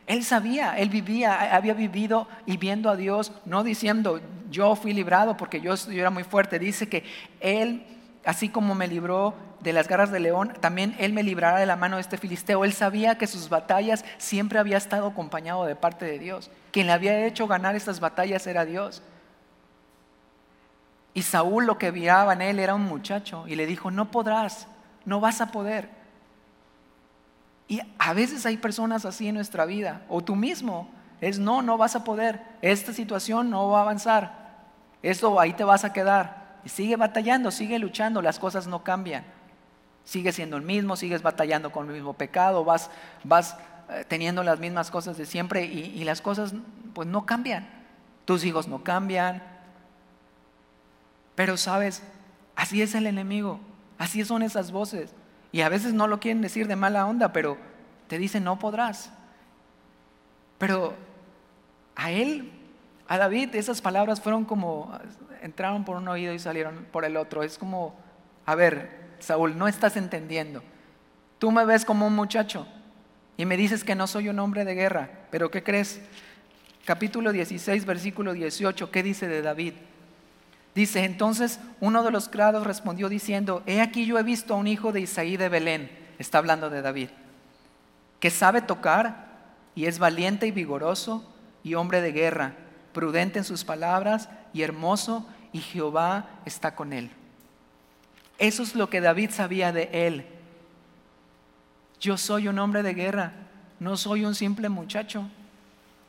[0.08, 4.20] Él sabía, él vivía, había vivido y viendo a Dios, no diciendo,
[4.50, 6.58] yo fui librado porque yo, era muy fuerte.
[6.58, 7.04] Dice que
[7.38, 7.86] él
[8.24, 11.76] así como me libró de las garras del león, también él me librará de la
[11.76, 12.64] mano de este filisteo.
[12.64, 16.50] Él sabía que sus batallas siempre había estado acompañado de parte de Dios.
[16.70, 19.02] Quien le había hecho ganar estas batallas era Dios.
[21.14, 24.66] Y Saúl lo que miraba en él era un muchacho y le dijo, no podrás,
[25.04, 25.88] no vas a poder.
[27.68, 30.88] Y a veces hay personas así en nuestra vida, o tú mismo,
[31.20, 34.58] es no, no vas a poder, esta situación no va a avanzar,
[35.02, 36.43] esto ahí te vas a quedar.
[36.66, 39.24] Sigue batallando, sigue luchando, las cosas no cambian.
[40.04, 42.90] Sigue siendo el mismo, sigues batallando con el mismo pecado, vas,
[43.22, 43.56] vas
[43.90, 46.54] eh, teniendo las mismas cosas de siempre y, y las cosas
[46.92, 47.66] pues no cambian.
[48.24, 49.42] Tus hijos no cambian.
[51.34, 52.02] Pero sabes,
[52.56, 53.60] así es el enemigo,
[53.98, 55.14] así son esas voces.
[55.52, 57.56] Y a veces no lo quieren decir de mala onda, pero
[58.08, 59.10] te dicen no podrás.
[60.58, 60.94] Pero
[61.96, 62.52] a él,
[63.08, 64.98] a David, esas palabras fueron como
[65.44, 67.42] entraron por un oído y salieron por el otro.
[67.42, 67.94] Es como,
[68.46, 70.62] a ver, Saúl, no estás entendiendo.
[71.38, 72.66] Tú me ves como un muchacho
[73.36, 76.00] y me dices que no soy un hombre de guerra, pero ¿qué crees?
[76.86, 79.74] Capítulo 16, versículo 18, ¿qué dice de David?
[80.74, 84.66] Dice, entonces uno de los criados respondió diciendo, he aquí yo he visto a un
[84.66, 87.10] hijo de Isaí de Belén, está hablando de David,
[88.18, 89.26] que sabe tocar
[89.74, 91.30] y es valiente y vigoroso
[91.62, 92.54] y hombre de guerra,
[92.94, 97.10] prudente en sus palabras y hermoso, y Jehová está con él.
[98.38, 100.26] Eso es lo que David sabía de él.
[102.00, 103.32] Yo soy un hombre de guerra,
[103.78, 105.28] no soy un simple muchacho,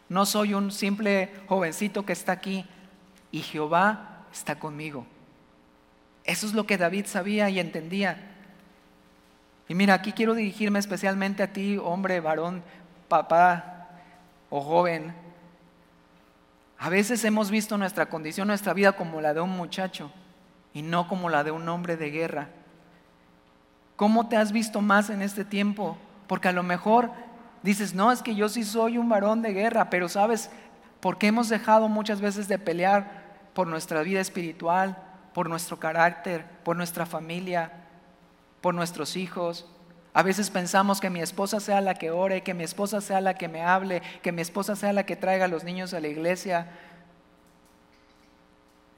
[0.08, 2.66] no soy un simple jovencito que está aquí,
[3.32, 5.06] y Jehová está conmigo.
[6.24, 8.32] Eso es lo que David sabía y entendía.
[9.68, 12.64] Y mira, aquí quiero dirigirme especialmente a ti, hombre, varón,
[13.08, 13.90] papá
[14.50, 15.14] o joven.
[16.78, 20.12] A veces hemos visto nuestra condición, nuestra vida como la de un muchacho
[20.74, 22.50] y no como la de un hombre de guerra.
[23.96, 25.98] ¿Cómo te has visto más en este tiempo?
[26.28, 27.12] Porque a lo mejor
[27.64, 30.52] dices, no, es que yo sí soy un varón de guerra, pero sabes,
[31.00, 34.98] porque hemos dejado muchas veces de pelear por nuestra vida espiritual,
[35.34, 37.72] por nuestro carácter, por nuestra familia,
[38.60, 39.70] por nuestros hijos.
[40.16, 43.34] A veces pensamos que mi esposa sea la que ore, que mi esposa sea la
[43.34, 46.08] que me hable, que mi esposa sea la que traiga a los niños a la
[46.08, 46.68] iglesia.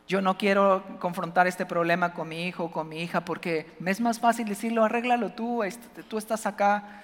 [0.07, 3.99] Yo no quiero confrontar este problema con mi hijo con mi hija porque me es
[3.99, 7.01] más fácil decirlo, arréglalo tú, este, tú estás acá.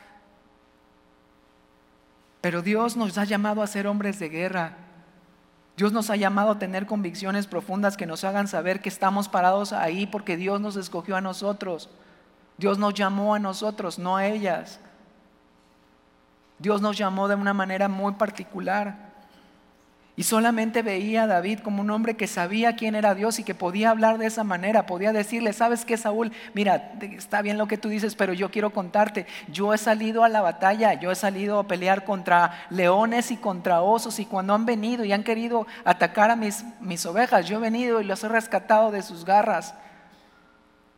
[2.39, 4.77] Pero Dios nos ha llamado a ser hombres de guerra.
[5.75, 9.73] Dios nos ha llamado a tener convicciones profundas que nos hagan saber que estamos parados
[9.73, 11.89] ahí porque Dios nos escogió a nosotros.
[12.63, 14.79] Dios nos llamó a nosotros, no a ellas.
[16.59, 19.11] Dios nos llamó de una manera muy particular.
[20.15, 23.53] Y solamente veía a David como un hombre que sabía quién era Dios y que
[23.53, 26.31] podía hablar de esa manera, podía decirle, ¿sabes qué, Saúl?
[26.53, 30.29] Mira, está bien lo que tú dices, pero yo quiero contarte, yo he salido a
[30.29, 34.65] la batalla, yo he salido a pelear contra leones y contra osos y cuando han
[34.65, 38.29] venido y han querido atacar a mis, mis ovejas, yo he venido y los he
[38.29, 39.75] rescatado de sus garras.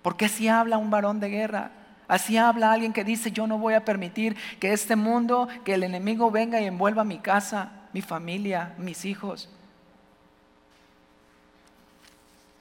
[0.05, 1.71] Porque así habla un varón de guerra.
[2.07, 5.81] Así habla alguien que dice, yo no voy a permitir que este mundo, que el
[5.81, 9.49] enemigo venga y envuelva mi casa mi familia, mis hijos.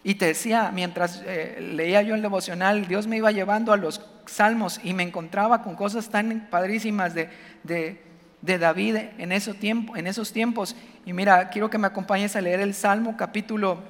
[0.02, 4.00] Y te decía, mientras eh, leía yo el devocional, Dios me iba llevando a los
[4.24, 7.28] salmos y me encontraba con cosas tan padrísimas de,
[7.62, 10.76] de, David en, en esos tiempos.
[11.04, 13.80] Y mira, quiero que me acompañes a leer el Salmo capítulo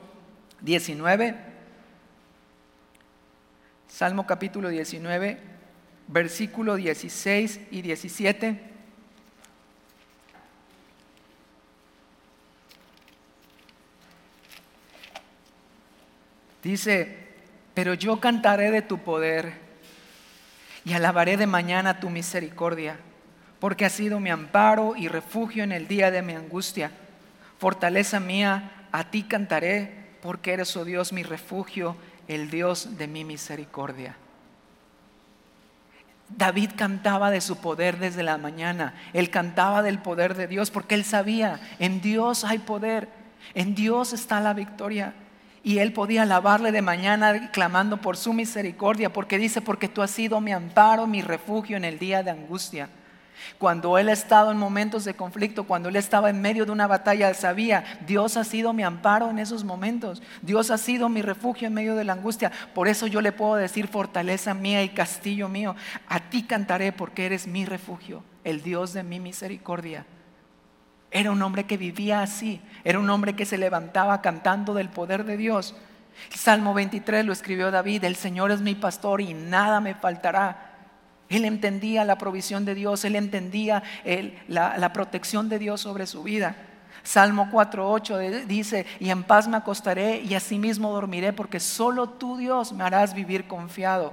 [0.62, 1.53] 19.
[3.94, 5.38] Salmo capítulo 19,
[6.09, 8.61] versículo 16 y 17.
[16.64, 17.18] Dice,
[17.72, 19.52] pero yo cantaré de tu poder
[20.85, 22.96] y alabaré de mañana tu misericordia,
[23.61, 26.90] porque has sido mi amparo y refugio en el día de mi angustia.
[27.61, 31.96] Fortaleza mía, a ti cantaré, porque eres, oh Dios, mi refugio,
[32.28, 34.16] el Dios de mi misericordia.
[36.28, 38.94] David cantaba de su poder desde la mañana.
[39.12, 43.08] Él cantaba del poder de Dios porque él sabía, en Dios hay poder,
[43.54, 45.14] en Dios está la victoria.
[45.62, 50.10] Y él podía alabarle de mañana clamando por su misericordia, porque dice, porque tú has
[50.10, 52.90] sido mi amparo, mi refugio en el día de angustia.
[53.58, 56.86] Cuando él ha estado en momentos de conflicto, cuando él estaba en medio de una
[56.86, 60.22] batalla, sabía, Dios ha sido mi amparo en esos momentos.
[60.42, 62.52] Dios ha sido mi refugio en medio de la angustia.
[62.74, 65.76] Por eso yo le puedo decir, fortaleza mía y castillo mío,
[66.08, 70.06] a ti cantaré porque eres mi refugio, el Dios de mi misericordia.
[71.10, 75.24] Era un hombre que vivía así, era un hombre que se levantaba cantando del poder
[75.24, 75.76] de Dios.
[76.34, 80.73] Salmo 23 lo escribió David, el Señor es mi pastor y nada me faltará.
[81.28, 83.82] Él entendía la provisión de Dios, él entendía
[84.48, 86.56] la, la, protección de Dios sobre su vida.
[87.02, 92.72] Salmo 4.8 dice, y en paz me acostaré y asimismo dormiré, porque solo tú Dios
[92.72, 94.12] me harás vivir confiado.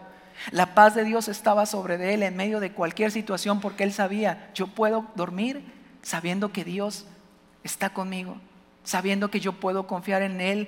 [0.51, 4.49] La paz de Dios estaba sobre él en medio de cualquier situación porque él sabía,
[4.55, 5.63] yo puedo dormir
[6.01, 7.05] sabiendo que Dios
[7.63, 8.37] está conmigo,
[8.83, 10.67] sabiendo que yo puedo confiar en Él,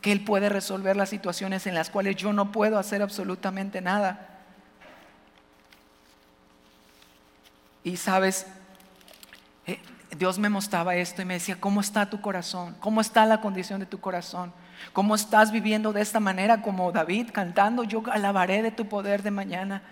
[0.00, 4.37] que Él puede resolver las situaciones en las cuales yo no puedo hacer absolutamente nada.
[7.84, 8.46] Y sabes,
[9.66, 9.80] eh,
[10.16, 12.76] Dios me mostraba esto y me decía, ¿cómo está tu corazón?
[12.80, 14.52] ¿Cómo está la condición de tu corazón?
[14.92, 17.84] ¿Cómo estás viviendo de esta manera como David cantando?
[17.84, 19.82] Yo alabaré de tu poder de mañana.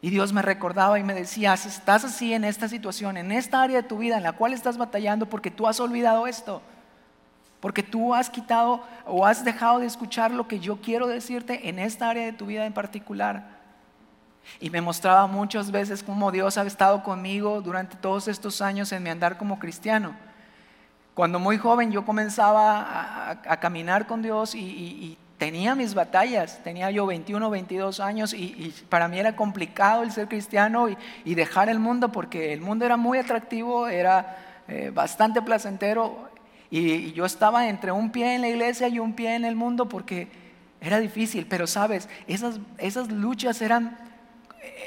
[0.00, 3.82] Y Dios me recordaba y me decía, estás así en esta situación, en esta área
[3.82, 6.60] de tu vida en la cual estás batallando porque tú has olvidado esto,
[7.60, 11.78] porque tú has quitado o has dejado de escuchar lo que yo quiero decirte en
[11.78, 13.51] esta área de tu vida en particular.
[14.60, 19.02] Y me mostraba muchas veces cómo Dios ha estado conmigo durante todos estos años en
[19.02, 20.14] mi andar como cristiano.
[21.14, 27.04] Cuando muy joven yo comenzaba a, caminar con Dios y, tenía mis batallas, tenía yo
[27.04, 32.10] 21, 22 años y, para mí era complicado el ser cristiano y, dejar el mundo
[32.12, 34.36] porque el mundo era muy atractivo, era
[34.68, 36.30] eh, bastante placentero.
[36.70, 39.88] Y, yo estaba entre un pie en la iglesia y un pie en el mundo
[39.88, 40.28] porque
[40.80, 43.98] era difícil, pero sabes, esas, esas luchas eran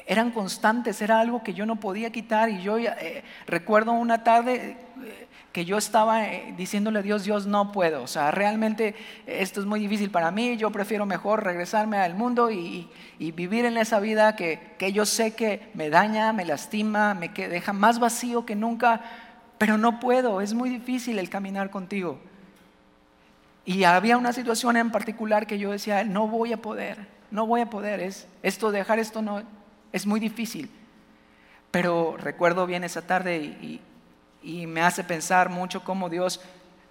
[0.08, 4.78] eran constantes, era algo que yo no podía quitar y yo eh, recuerdo una tarde
[5.04, 8.94] eh, que yo estaba eh, diciéndole a Dios, Dios no puedo, o sea, realmente
[9.26, 13.78] esto es muy difícil para mí, yo prefiero mejor regresarme al mundo y, vivir en
[13.78, 18.46] esa vida que, que, yo sé que me daña, me lastima, me deja más vacío
[18.46, 19.02] que nunca,
[19.58, 22.20] pero no puedo, es muy difícil el caminar contigo.
[23.64, 27.62] Y había una situación en particular que yo decía, no voy a poder, no voy
[27.62, 29.44] a poder, es, esto, dejar esto no,
[29.96, 30.70] es muy difícil.
[31.72, 33.82] Pero recuerdo bien esa tarde y,
[34.68, 36.40] me hace pensar mucho cómo Dios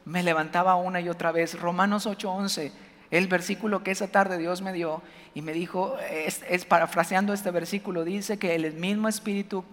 [0.04, 1.60] me levantaba una y otra vez.
[1.60, 2.72] Romanos 8:11,
[3.10, 5.02] el versículo que esa tarde Dios me dio
[5.34, 9.64] y me dijo, es, parafraseando este versículo, dice que el mismo espíritu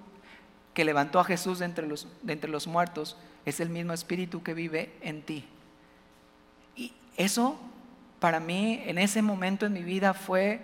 [0.74, 4.44] que levantó a Jesús de entre, los, de entre los muertos es el mismo espíritu
[4.44, 5.46] que vive en ti.
[6.76, 7.58] Y eso
[8.20, 10.60] para mí en ese momento en mi vida fue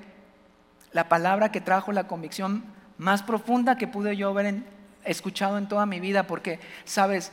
[0.91, 2.63] la palabra que trajo la convicción
[2.97, 4.63] más profunda que pude yo haber
[5.03, 7.31] escuchado en toda mi vida, porque, sabes,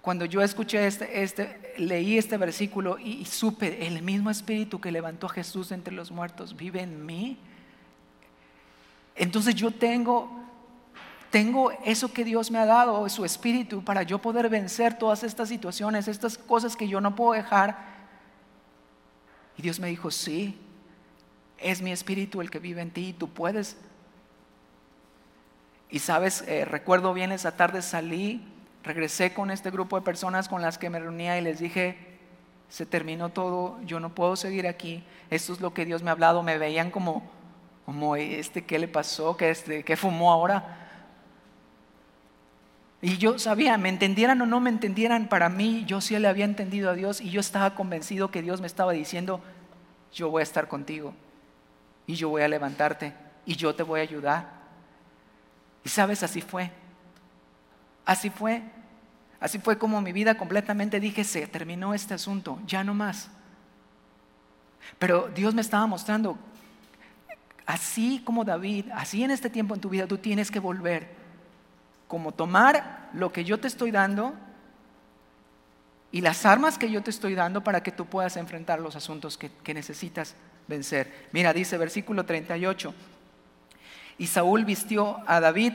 [0.00, 5.26] cuando yo escuché este, este leí este versículo y, supe, el mismo espíritu que levantó
[5.26, 7.38] a Jesús entre los muertos vive en mí.
[9.14, 10.30] Entonces yo tengo,
[11.30, 15.48] tengo eso que Dios me ha dado, su espíritu, para yo poder vencer todas estas
[15.48, 17.76] situaciones, estas cosas que yo no puedo dejar.
[19.58, 20.58] Y Dios me dijo, sí,
[21.60, 23.76] es mi espíritu el que vive en ti y tú puedes.
[25.90, 28.44] Y sabes, eh, recuerdo bien esa tarde salí,
[28.82, 31.96] regresé con este grupo de personas con las que me reunía y les dije,
[32.68, 36.12] se terminó todo, yo no puedo seguir aquí, esto es lo que Dios me ha
[36.12, 37.28] hablado, me veían como,
[37.84, 39.36] como este, ¿qué le pasó?
[39.36, 40.76] ¿Qué, este, ¿Qué fumó ahora?
[43.02, 46.44] Y yo sabía, me entendieran o no me entendieran, para mí yo sí le había
[46.44, 49.40] entendido a Dios y yo estaba convencido que Dios me estaba diciendo,
[50.12, 51.14] yo voy a estar contigo
[52.10, 53.14] y yo voy a levantarte
[53.46, 54.50] y yo te voy a ayudar.
[55.84, 56.72] Y sabes, así fue.
[58.04, 58.64] Así fue.
[59.38, 63.30] Así fue como mi vida completamente dije, se terminó este asunto, ya no más.
[64.98, 66.36] Pero Dios me estaba mostrando,
[67.64, 71.14] así como David, así en este tiempo en tu vida, tú tienes que volver,
[72.08, 74.34] como tomar lo que yo te estoy dando
[76.10, 79.38] y las armas que yo te estoy dando para que tú puedas enfrentar los asuntos
[79.38, 80.34] que, que necesitas
[80.70, 81.12] vencer.
[81.32, 82.94] Mira, dice versículo 38.
[84.16, 85.74] Y Saúl vistió a David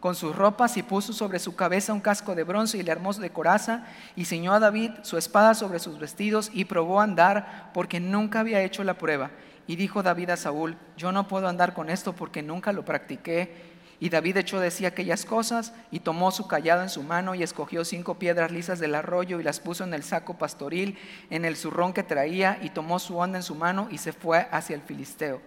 [0.00, 3.14] con sus ropas y puso sobre su cabeza un casco de bronce y le armó
[3.14, 7.70] de coraza y ciñó a David su espada sobre sus vestidos y probó a andar
[7.72, 9.30] porque nunca había hecho la prueba.
[9.66, 13.75] Y dijo David a Saúl, yo no puedo andar con esto porque nunca lo practiqué
[13.98, 17.42] y David echó de sí aquellas cosas y tomó su callado en su mano y
[17.42, 20.98] escogió cinco piedras lisas del arroyo y las puso en el saco pastoril,
[21.30, 24.48] en el zurrón que traía y tomó su onda en su mano y se fue
[24.50, 25.40] hacia el filisteo.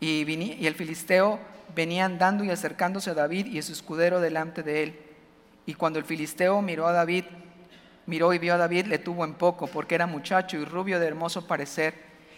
[0.00, 1.38] Y, y el filisteo
[1.74, 5.00] venía andando y acercándose a David y a su escudero delante de él.
[5.66, 7.24] Y cuando el filisteo miró a David,
[8.06, 11.06] miró y vio a David, le tuvo en poco, porque era muchacho y rubio de
[11.06, 11.94] hermoso parecer.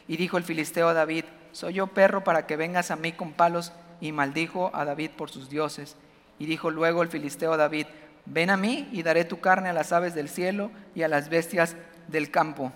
[0.06, 3.32] Y dijo el filisteo a David, soy yo perro para que vengas a mí con
[3.32, 5.96] palos y maldijo a David por sus dioses.
[6.38, 7.86] Y dijo luego el filisteo David,
[8.26, 11.28] ven a mí y daré tu carne a las aves del cielo y a las
[11.28, 11.76] bestias
[12.08, 12.72] del campo.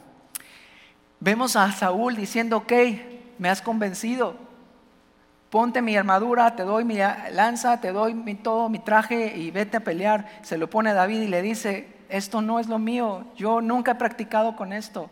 [1.21, 2.73] Vemos a Saúl diciendo, ok,
[3.39, 4.37] me has convencido,
[5.51, 9.79] ponte mi armadura, te doy mi lanza, te doy mi, todo mi traje y vete
[9.79, 10.29] a pelear.
[10.43, 13.93] Se lo pone a David y le dice, esto no es lo mío, yo nunca
[13.93, 15.11] he practicado con esto.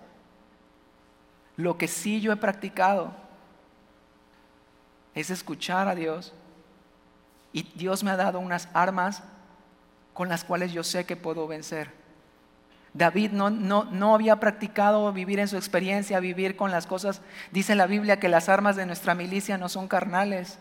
[1.56, 3.25] Lo que sí yo he practicado
[5.16, 6.32] es escuchar a Dios.
[7.52, 9.24] Y Dios me ha dado unas armas
[10.14, 11.90] con las cuales yo sé que puedo vencer.
[12.92, 17.20] David no, no, no, había practicado vivir en su experiencia, vivir con las cosas.
[17.50, 20.58] Dice la Biblia que las armas de nuestra milicia no son carnales,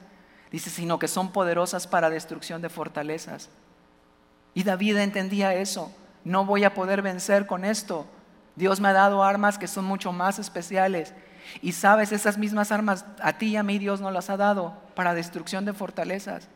[0.51, 3.49] dice, sino que son poderosas para destrucción de fortalezas.
[4.53, 5.93] Y David entendía eso.
[6.24, 8.06] No voy a poder vencer con esto.
[8.56, 11.14] Dios me ha dado armas que son mucho más especiales.
[11.62, 14.74] Y sabes, esas mismas armas a ti y a mí Dios nos las ha dado
[14.96, 16.48] para destrucción de fortalezas.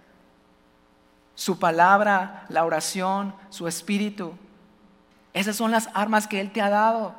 [1.36, 4.34] Su palabra, la oración, su espíritu.
[5.34, 7.16] Esas son las armas que Él te ha dado.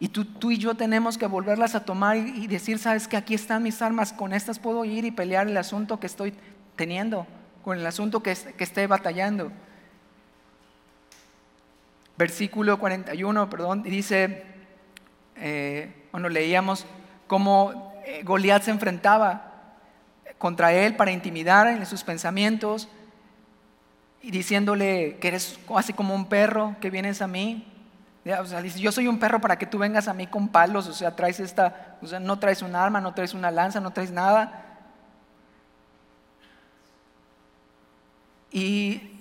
[0.00, 3.34] Y tú, tú y yo tenemos que volverlas a tomar y, decir, sabes que aquí
[3.34, 6.34] están mis armas, con estas puedo ir y pelear el asunto que estoy
[6.76, 7.26] teniendo,
[7.64, 9.50] con el asunto que, que esté batallando.
[12.16, 14.44] versículo 41, perdón, dice,
[15.36, 16.86] eh, bueno, leíamos
[17.26, 19.44] cómo eh, Goliat se enfrentaba
[20.38, 22.88] contra él para intimidar en sus pensamientos
[24.22, 27.66] y diciéndole que eres así como un perro que vienes a mí.
[28.40, 30.86] O sea, dice, yo soy un perro para que tú vengas a mí con palos,
[30.86, 33.92] o sea, traes esta, o sea, no traes un arma, no traes una lanza, no
[33.92, 34.64] traes nada.
[38.50, 39.17] Y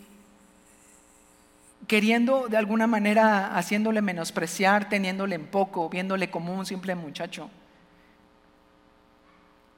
[1.88, 7.50] queriendo de alguna manera haciéndole menospreciar, teniéndole en poco, viéndole como un simple muchacho.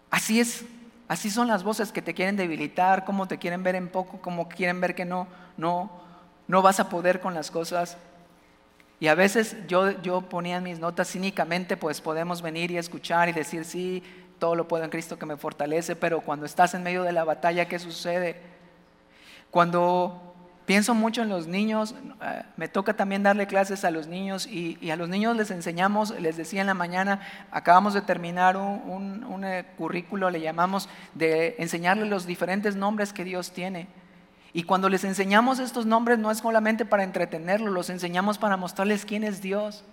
[0.10, 0.66] Así es,
[1.08, 4.50] así son las voces que te quieren debilitar, como te quieren ver en poco, como
[4.50, 5.92] quieren ver que no, no,
[6.48, 7.96] no vas a poder con las cosas.
[9.00, 13.30] Y a veces yo, yo ponía en mis notas cínicamente, pues podemos venir y escuchar
[13.30, 14.04] y decir, sí,
[14.40, 17.24] todo lo puedo en Cristo que me fortalece, pero cuando estás en medio de la
[17.24, 18.42] batalla, ¿qué sucede?
[19.52, 20.29] Cuando
[20.70, 24.92] Pienso mucho en los niños, eh, me toca también darle clases a los niños y,
[24.92, 29.66] a los niños les enseñamos, les decía en la mañana, acabamos de terminar un, eh,
[29.80, 33.88] currículo, le llamamos, de enseñarles los diferentes nombres que Dios tiene.
[34.54, 39.06] Y cuando les enseñamos estos nombres no es solamente para entretenerlos, los enseñamos para mostrarles
[39.06, 39.84] quién es Dios.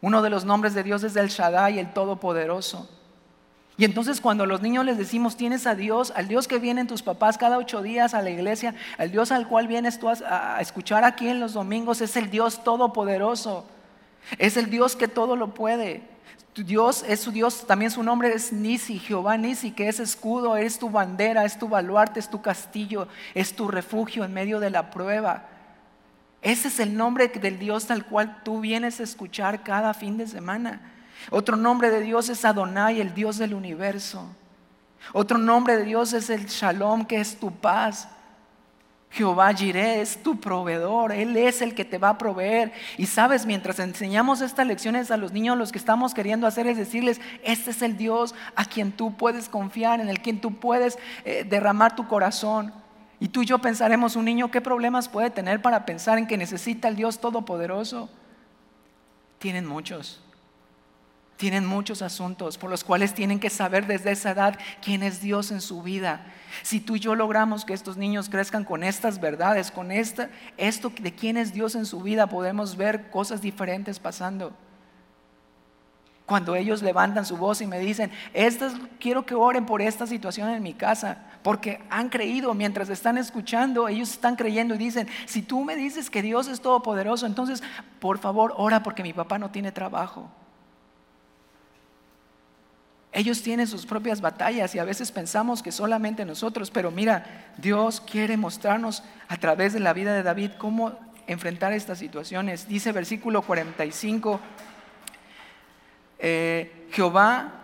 [0.00, 2.90] Uno de los nombres de Dios es el Shaddai, el Todopoderoso.
[3.78, 7.02] Y entonces cuando los niños les decimos, tienes a Dios, al Dios que vienen tus
[7.02, 11.04] papás cada ocho días a la iglesia, al Dios al cual vienes tú a, escuchar
[11.04, 13.64] aquí en los domingos, es el Dios todopoderoso,
[14.36, 16.02] es el Dios que todo lo puede.
[16.56, 20.80] Dios es su Dios, también su nombre es Nisi, Jehová Nisi, que es escudo, es
[20.80, 24.90] tu bandera, es tu baluarte, es tu castillo, es tu refugio en medio de la
[24.90, 25.46] prueba.
[26.42, 30.26] Ese es el nombre del Dios al cual tú vienes a escuchar cada fin de
[30.26, 30.80] semana.
[31.30, 34.26] Otro nombre de Dios es Adonai, el Dios del universo.
[35.12, 38.08] Otro nombre de Dios es el Shalom, que es tu paz.
[39.10, 42.72] Jehová Jireh es tu proveedor, Él es el que te va a proveer.
[42.98, 46.76] Y sabes, mientras enseñamos estas lecciones a los niños, lo que estamos queriendo hacer es
[46.76, 50.98] decirles, este es el Dios a quien tú puedes confiar, en el quien tú puedes
[51.24, 52.72] eh, derramar tu corazón.
[53.18, 56.36] Y tú y yo pensaremos, un niño, ¿qué problemas puede tener para pensar en que
[56.36, 58.10] necesita el Dios Todopoderoso?
[59.38, 60.22] Tienen muchos
[61.38, 65.52] tienen muchos asuntos por los cuales tienen que saber desde esa edad quién es Dios
[65.52, 66.26] en su vida.
[66.62, 70.92] Si tú y yo logramos que estos niños crezcan con estas verdades, con esta, esto
[71.00, 74.52] de quién es Dios en su vida, podemos ver cosas diferentes pasando.
[76.26, 80.50] Cuando ellos levantan su voz y me dicen, estas, quiero que oren por esta situación
[80.50, 85.40] en mi casa, porque han creído mientras están escuchando, ellos están creyendo y dicen, si
[85.40, 87.62] tú me dices que Dios es todopoderoso, entonces
[88.00, 90.28] por favor ora porque mi papá no tiene trabajo.
[93.18, 98.00] Ellos tienen sus propias batallas y a veces pensamos que solamente nosotros, pero mira, Dios
[98.00, 100.96] quiere mostrarnos a través de la vida de David cómo
[101.26, 102.68] enfrentar estas situaciones.
[102.68, 104.38] Dice versículo 45,
[106.20, 107.54] eh, Jehová,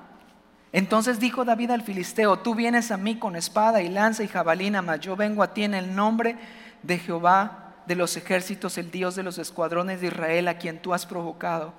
[0.73, 4.83] entonces dijo David al filisteo, tú vienes a mí con espada y lanza y jabalina,
[4.83, 6.35] mas yo vengo a ti en el nombre
[6.83, 10.93] de Jehová de los ejércitos, el Dios de los escuadrones de Israel, a quien tú
[10.93, 11.75] has provocado.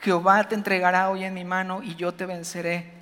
[0.00, 3.01] Jehová te entregará hoy en mi mano y yo te venceré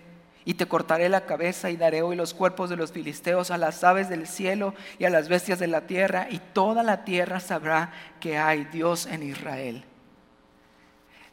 [0.50, 3.84] y te cortaré la cabeza y daré hoy los cuerpos de los filisteos a las
[3.84, 7.92] aves del cielo y a las bestias de la tierra, y toda la tierra sabrá
[8.18, 9.84] que hay Dios en Israel.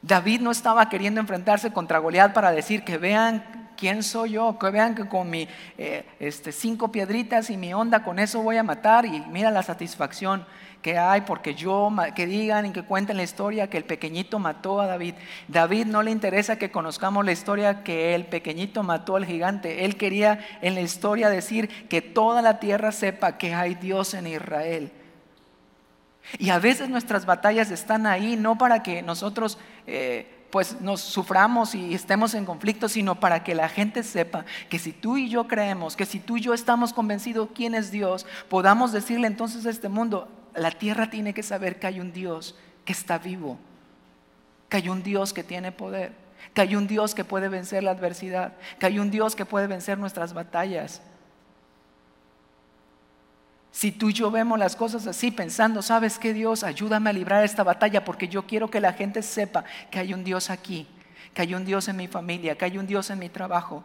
[0.04, 4.70] David no estaba queriendo enfrentarse contra Goliat para decir que vean quién soy yo, que
[4.70, 5.48] vean que con mi
[5.78, 9.64] eh, este, cinco piedritas y mi onda con eso voy a matar y mira la
[9.64, 10.46] satisfacción
[10.82, 14.80] que hay porque yo, que digan y que cuenten la historia que el pequeñito mató
[14.80, 15.16] a David.
[15.48, 19.86] David no le interesa que conozcamos la historia que el pequeñito mató al gigante.
[19.86, 24.28] Él quería en la historia decir que toda la tierra sepa que hay Dios en
[24.28, 24.92] Israel.
[26.40, 29.58] Y a veces nuestras batallas están ahí no para que nosotros
[29.88, 34.80] eh, pues nos suframos y estemos en conflicto, sino para que la gente sepa que
[34.80, 38.26] si tú y yo creemos, que si tú y yo estamos convencidos quién es Dios,
[38.50, 42.56] podamos decirle entonces a este mundo, la tierra tiene que saber que hay un Dios
[42.86, 43.58] que está vivo,
[44.70, 46.14] que hay un Dios que tiene poder,
[46.54, 49.68] que hay un Dios que puede vencer la adversidad, que hay un Dios que puede
[49.68, 51.02] vencer nuestras batallas.
[53.78, 56.64] Si tú y yo vemos las cosas así, pensando, ¿sabes qué Dios?
[56.64, 60.24] Ayúdame a librar esta batalla porque yo quiero que la gente sepa que hay un
[60.24, 60.88] Dios aquí,
[61.36, 63.84] que hay un Dios en mi familia, que hay un Dios en mi trabajo.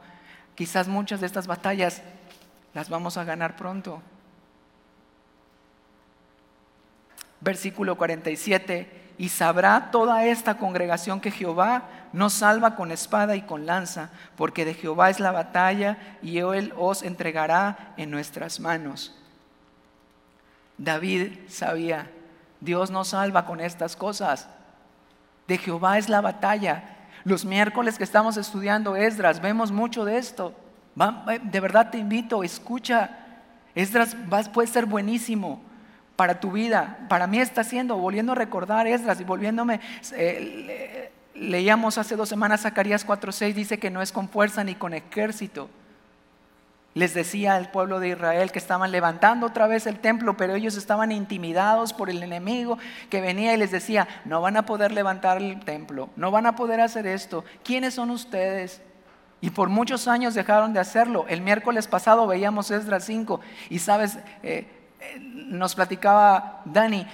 [0.55, 2.01] Quizás muchas de estas batallas
[2.72, 4.01] las vamos a ganar pronto.
[7.43, 11.82] versículo 47, y sabrá toda esta congregación que Jehová
[12.14, 16.72] nos salva con espada y con lanza, porque de Jehová es la batalla y Él
[16.78, 19.22] os entregará en nuestras manos.
[20.79, 22.11] David sabía
[22.62, 24.49] Dios nos salva con estas cosas.
[25.49, 26.85] De Jehová es la batalla.
[27.25, 30.55] Los miércoles que estamos estudiando Esdras, vemos mucho de esto.
[31.43, 33.18] De verdad te invito, escucha.
[33.75, 34.16] Esdras
[34.53, 35.61] puede ser buenísimo
[36.14, 36.99] para tu vida.
[37.09, 39.81] Para mí está siendo, volviendo a recordar Esdras y volviéndome,
[40.12, 44.95] eh, leíamos hace dos semanas Zacarías 4:6, dice que no es con fuerza ni con
[44.95, 45.68] ejército.
[46.95, 50.76] Les decía al pueblo de Israel que estaban levantando otra vez el templo, pero ellos
[50.76, 52.78] estaban intimidados por el enemigo
[53.09, 56.55] que venía y les decía, no van a poder levantar el templo, no van a
[56.55, 57.45] poder hacer esto.
[57.64, 58.82] ¿Quiénes son ustedes?
[59.40, 61.24] Y por muchos años dejaron de hacerlo.
[61.28, 63.40] El miércoles pasado veíamos Esdras 5
[63.70, 64.66] y sabes, eh,
[65.01, 67.07] eh, nos platicaba Dani,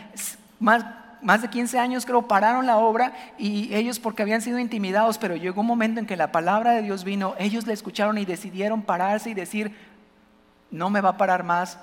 [0.59, 0.85] más,
[1.23, 5.37] más de 15 años creo pararon la obra y ellos porque habían sido intimidados, pero
[5.37, 8.83] llegó un momento en que la palabra de Dios vino, ellos la escucharon y decidieron
[8.83, 9.75] pararse y decir,
[10.71, 11.79] no me va a parar más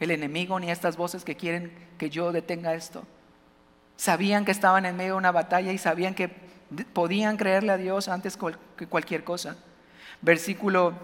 [0.00, 3.04] el enemigo ni estas voces que quieren que yo detenga esto.
[3.96, 6.28] Sabían que estaban en medio de una batalla y sabían que
[6.92, 8.36] podían creerle a Dios antes
[8.76, 9.56] que cualquier cosa.
[10.20, 10.94] Versículo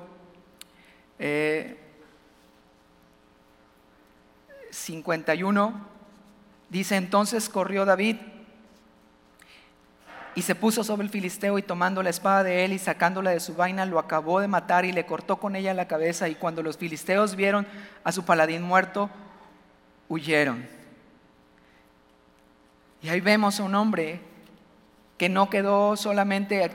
[4.70, 5.90] 51 eh,
[6.70, 8.16] Dice, entonces corrió David
[10.36, 13.40] y se puso sobre el filisteo y tomando la espada de él y sacándola de
[13.40, 16.28] su vaina, lo acabó de matar y le cortó con ella la cabeza.
[16.28, 17.66] Y cuando los filisteos vieron
[18.04, 19.10] a su paladín muerto,
[20.08, 20.66] huyeron.
[23.02, 24.20] Y ahí vemos a un hombre
[25.18, 26.70] que no quedó solamente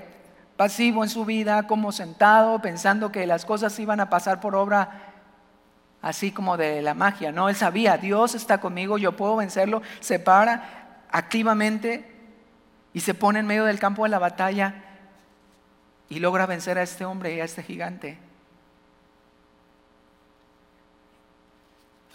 [0.58, 5.05] pasivo en su vida, como sentado, pensando que las cosas iban a pasar por obra
[6.06, 10.20] así como de la magia, no, él sabía, Dios está conmigo, yo puedo vencerlo, se
[10.20, 12.06] para activamente
[12.94, 14.84] y se pone en medio del campo de la batalla
[16.08, 18.20] y logra vencer a este hombre y a este gigante.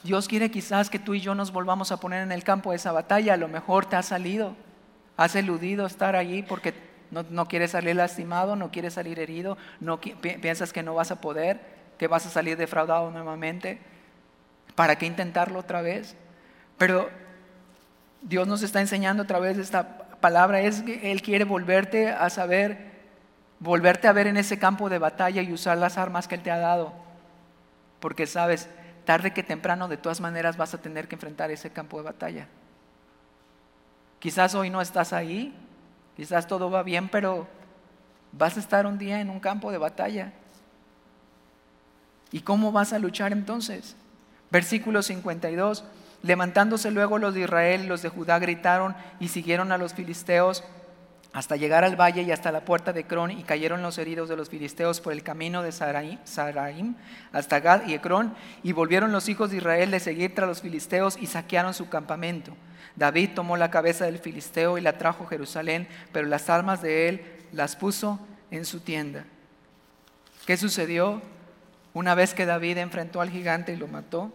[0.05, 2.76] Dios quiere quizás que tú y yo nos volvamos a poner en el campo de
[2.76, 4.55] esa batalla, a lo mejor te has salido,
[5.16, 6.74] has eludido estar allí porque
[7.11, 11.20] no, no quieres salir lastimado, no quieres salir herido, no piensas que no vas a
[11.20, 13.78] poder que vas a salir defraudado nuevamente.
[14.74, 16.16] ¿Para qué intentarlo otra vez?
[16.78, 17.11] Pero
[18.22, 22.30] Dios nos está enseñando a través de esta palabra, es que Él quiere volverte a
[22.30, 22.90] saber,
[23.59, 26.51] volverte a ver en ese campo de batalla y usar las armas que Él te
[26.51, 26.94] ha dado.
[28.01, 28.70] Porque sabes,
[29.05, 32.46] tarde que temprano de todas maneras vas a tener que enfrentar ese campo de batalla.
[34.20, 35.55] Quizás hoy no estás ahí,
[36.16, 37.46] quizás todo va bien, pero
[38.32, 40.32] vas a estar un día en un campo de batalla.
[42.33, 43.97] ¿Y cómo vas a luchar entonces?
[44.51, 45.85] Versículo 52.
[46.22, 50.64] Levantándose luego los de Israel, los de Judá gritaron y siguieron a los filisteos
[51.33, 54.37] hasta llegar al valle y hasta la puerta de Ecrón y cayeron los heridos de
[54.37, 56.97] los filisteos por el camino de Saraim
[57.33, 61.16] hasta Gad y Ecrón y volvieron los hijos de Israel de seguir tras los filisteos
[61.20, 62.53] y saquearon su campamento.
[62.97, 67.09] David tomó la cabeza del filisteo y la trajo a Jerusalén, pero las almas de
[67.09, 67.22] él
[67.53, 68.18] las puso
[68.51, 69.24] en su tienda.
[70.47, 71.22] ¿Qué sucedió?
[71.93, 74.32] Una vez que David enfrentó al gigante y lo mató,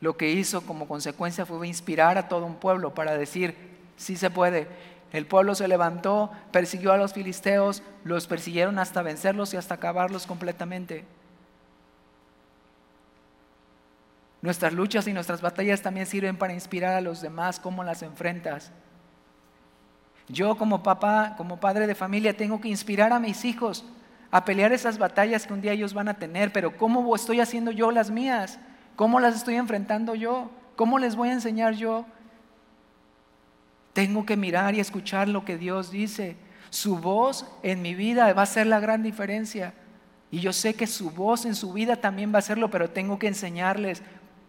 [0.00, 3.54] lo que hizo como consecuencia fue inspirar a todo un pueblo para decir,
[3.96, 4.66] sí se puede.
[5.12, 10.26] El pueblo se levantó, persiguió a los filisteos, los persiguieron hasta vencerlos y hasta acabarlos
[10.26, 11.04] completamente.
[14.40, 18.72] Nuestras luchas y nuestras batallas también sirven para inspirar a los demás cómo las enfrentas.
[20.28, 23.84] Yo como papá, como padre de familia, tengo que inspirar a mis hijos
[24.30, 27.72] a pelear esas batallas que un día ellos van a tener, pero ¿cómo estoy haciendo
[27.72, 28.58] yo las mías?
[28.96, 30.50] ¿Cómo las estoy enfrentando yo?
[30.76, 32.06] ¿Cómo les voy a enseñar yo?
[33.92, 36.36] Tengo que mirar y escuchar lo que Dios dice.
[36.70, 39.74] Su voz en mi vida va a ser la gran diferencia.
[40.30, 43.18] Y yo sé que su voz en su vida también va a hacerlo, pero tengo
[43.18, 44.02] que enseñarles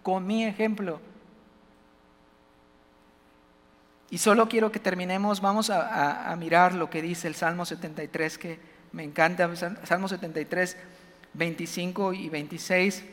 [0.04, 1.02] con mi ejemplo.
[4.12, 8.38] Y solo quiero que terminemos, vamos a, a mirar lo que dice el Salmo 73,
[8.38, 10.78] que me encanta, Salmo 73,
[11.34, 13.04] 25 y 26.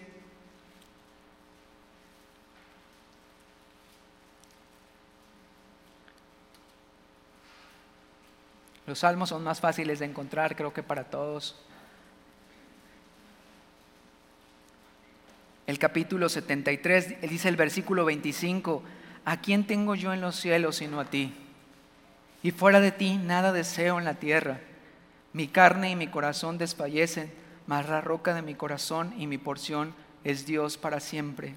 [8.87, 11.55] Los salmos son más fáciles de encontrar, creo que para todos.
[15.67, 18.83] El capítulo 73, dice el versículo 25,
[19.27, 21.35] ¿a quién tengo yo en los cielos sino a ti?
[22.43, 24.61] Y fuera de ti nada deseo en la tierra.
[25.33, 27.33] Mi carne y mi corazón desfallecen,
[27.67, 31.55] mas la roca de mi corazón y mi porción es Dios para siempre.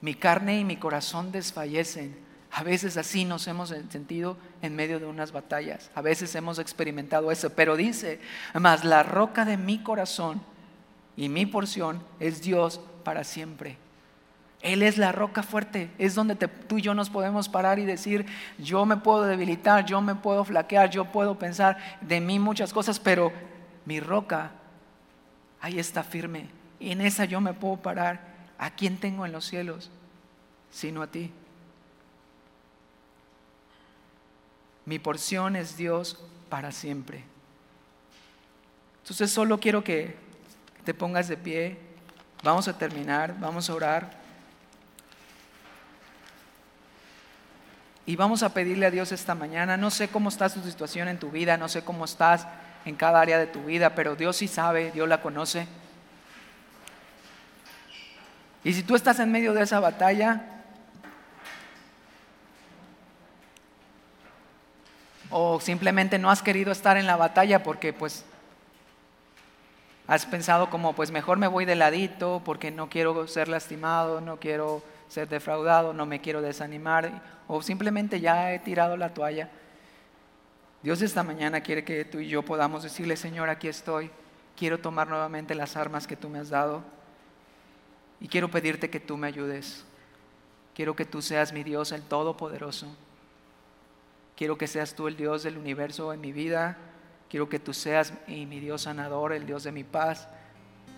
[0.00, 2.14] Mi carne y mi corazón desfallecen.
[2.50, 5.90] A veces así nos hemos sentido en medio de unas batallas.
[5.94, 7.50] A veces hemos experimentado eso.
[7.50, 8.20] Pero dice,
[8.52, 10.42] mas la roca de mi corazón
[11.16, 13.78] y mi porción es Dios para siempre.
[14.64, 18.24] Él es la roca fuerte, es donde tú y yo nos podemos parar y decir,
[18.58, 22.98] yo me puedo debilitar, yo me puedo flaquear, yo puedo pensar de mí muchas cosas,
[22.98, 23.30] pero
[23.84, 24.52] mi roca
[25.60, 26.48] ahí está firme.
[26.80, 28.20] Y en esa yo me puedo parar.
[28.56, 29.90] ¿A quién tengo en los cielos?
[30.70, 31.30] Sino a ti.
[34.86, 37.22] Mi porción es Dios para siempre.
[39.02, 40.16] Entonces solo quiero que
[40.84, 41.76] te pongas de pie.
[42.42, 44.23] Vamos a terminar, vamos a orar.
[48.06, 51.18] Y vamos a pedirle a Dios esta mañana, no sé cómo está tu situación en
[51.18, 52.46] tu vida, no sé cómo estás
[52.84, 55.66] en cada área de tu vida, pero Dios sí sabe, Dios la conoce.
[58.62, 60.42] Y si tú estás en medio de esa batalla,
[65.30, 68.24] o simplemente no has querido estar en la batalla porque pues
[70.06, 74.38] has pensado como pues mejor me voy de ladito porque no quiero ser lastimado, no
[74.38, 74.82] quiero
[75.14, 79.48] ser defraudado, no me quiero desanimar o simplemente ya he tirado la toalla.
[80.82, 84.10] Dios esta mañana quiere que tú y yo podamos decirle, Señor, aquí estoy,
[84.56, 86.82] quiero tomar nuevamente las armas que tú me has dado
[88.20, 89.84] y quiero pedirte que tú me ayudes.
[90.74, 92.88] Quiero que tú seas mi Dios, el Todopoderoso.
[94.36, 96.76] Quiero que seas tú el Dios del universo en mi vida.
[97.30, 100.26] Quiero que tú seas mi, Dios sanador, el Dios de mi paz,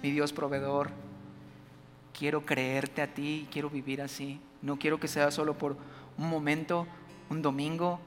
[0.02, 0.90] mi Dios proveedor
[2.16, 4.40] quiero creerte a ti, quiero vivir así.
[4.62, 5.76] No quiero que sea solo por
[6.16, 6.86] un momento,
[7.28, 8.00] un domingo,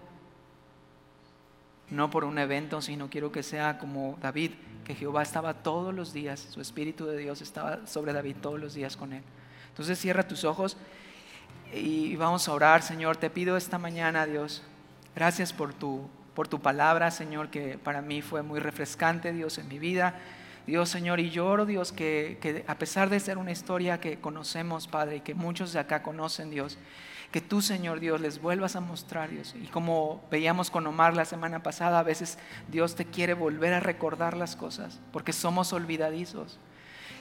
[1.90, 4.52] no por un evento, sino quiero que sea como David,
[4.86, 8.74] que Jehová estaba todos los días, su Espíritu de Dios estaba sobre David todos los
[8.74, 9.24] días con él.
[9.70, 10.78] Entonces cierra tus ojos
[11.74, 13.18] y vamos a orar, Señor.
[13.18, 14.64] Te pido esta mañana, Dios,
[15.16, 19.68] gracias por tu, por tu palabra, Señor, que para mí fue muy refrescante, Dios, en
[19.68, 20.16] mi vida.
[20.68, 25.18] Dios Señor, y lloro Dios que, a pesar de ser una historia que conocemos, Padre,
[25.18, 26.78] y que muchos de acá conocen, Dios,
[27.32, 29.56] que tú, Señor Dios, les vuelvas a mostrar, Dios.
[29.62, 32.38] Y como veíamos con Omar la semana pasada, a veces
[32.70, 36.58] Dios te quiere volver a recordar las cosas, porque somos olvidadizos.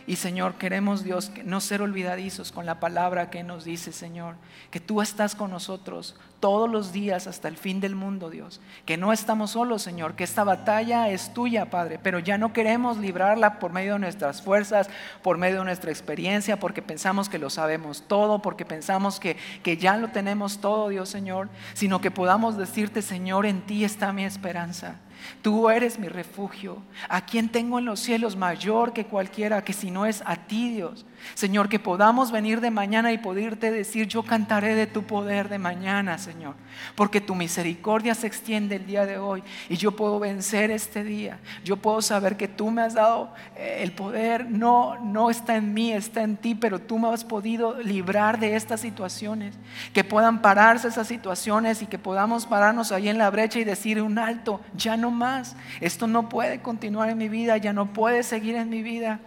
[0.09, 4.37] Y Señor, queremos Dios no ser olvidadizos con la palabra que nos dice, Señor,
[4.71, 8.59] que tú estás con nosotros todos los días hasta el fin del mundo, Dios.
[8.87, 12.97] Que no estamos solos, Señor, que esta batalla es tuya, Padre, pero ya no queremos
[12.97, 14.89] librarla por medio de nuestras fuerzas,
[15.23, 19.77] por medio de nuestra experiencia, porque pensamos que lo sabemos todo, porque pensamos que, que
[19.77, 24.25] ya lo tenemos todo, Dios Señor, sino que podamos decirte, Señor, en ti está mi
[24.25, 24.97] esperanza.
[25.43, 26.83] Tú eres mi refugio.
[27.09, 30.75] A quien tengo en los cielos mayor que cualquiera, que si no es a ti,
[30.75, 31.07] Dios.
[31.35, 35.59] Señor, que podamos venir de mañana y poderte decir, yo cantaré de tu poder de
[35.59, 36.55] mañana, Señor,
[36.95, 41.39] porque tu misericordia se extiende el día de hoy y yo puedo vencer este día.
[41.65, 45.75] Yo puedo saber que tú me has dado eh, el poder, no, no está en
[45.75, 49.55] mí, está en ti, pero tú me has podido librar de estas situaciones,
[49.93, 54.01] que puedan pararse esas situaciones y que podamos pararnos ahí en la brecha y decir
[54.03, 58.23] un alto, ya no más, esto no puede continuar en mi vida, ya no puede
[58.23, 59.21] seguir en mi vida.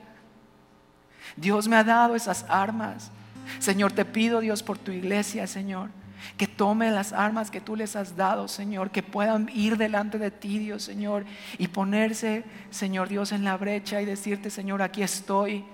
[1.36, 3.12] Dios me ha dado esas armas.
[3.60, 5.90] Señor, te pido Dios por tu iglesia, Señor,
[6.38, 10.32] que tome las armas que tú les has dado, Señor, que puedan ir delante de
[10.32, 11.26] ti, Dios, Señor,
[11.58, 15.66] y ponerse, Señor Dios, en la brecha y decirte, Señor, aquí estoy.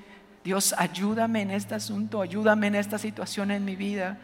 [0.44, 4.18] Dios, ayúdame en este asunto, ayúdame en esta situación en mi vida.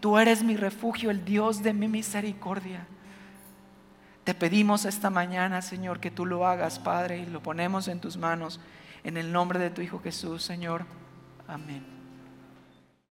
[0.00, 2.86] Tú eres mi refugio, el Dios de mi misericordia.
[4.24, 8.16] Te pedimos esta mañana, Señor, que tú lo hagas, Padre, y lo ponemos en tus
[8.16, 8.60] manos.
[9.04, 10.84] En el nombre de tu Hijo Jesús, Señor.
[11.46, 11.99] Amén.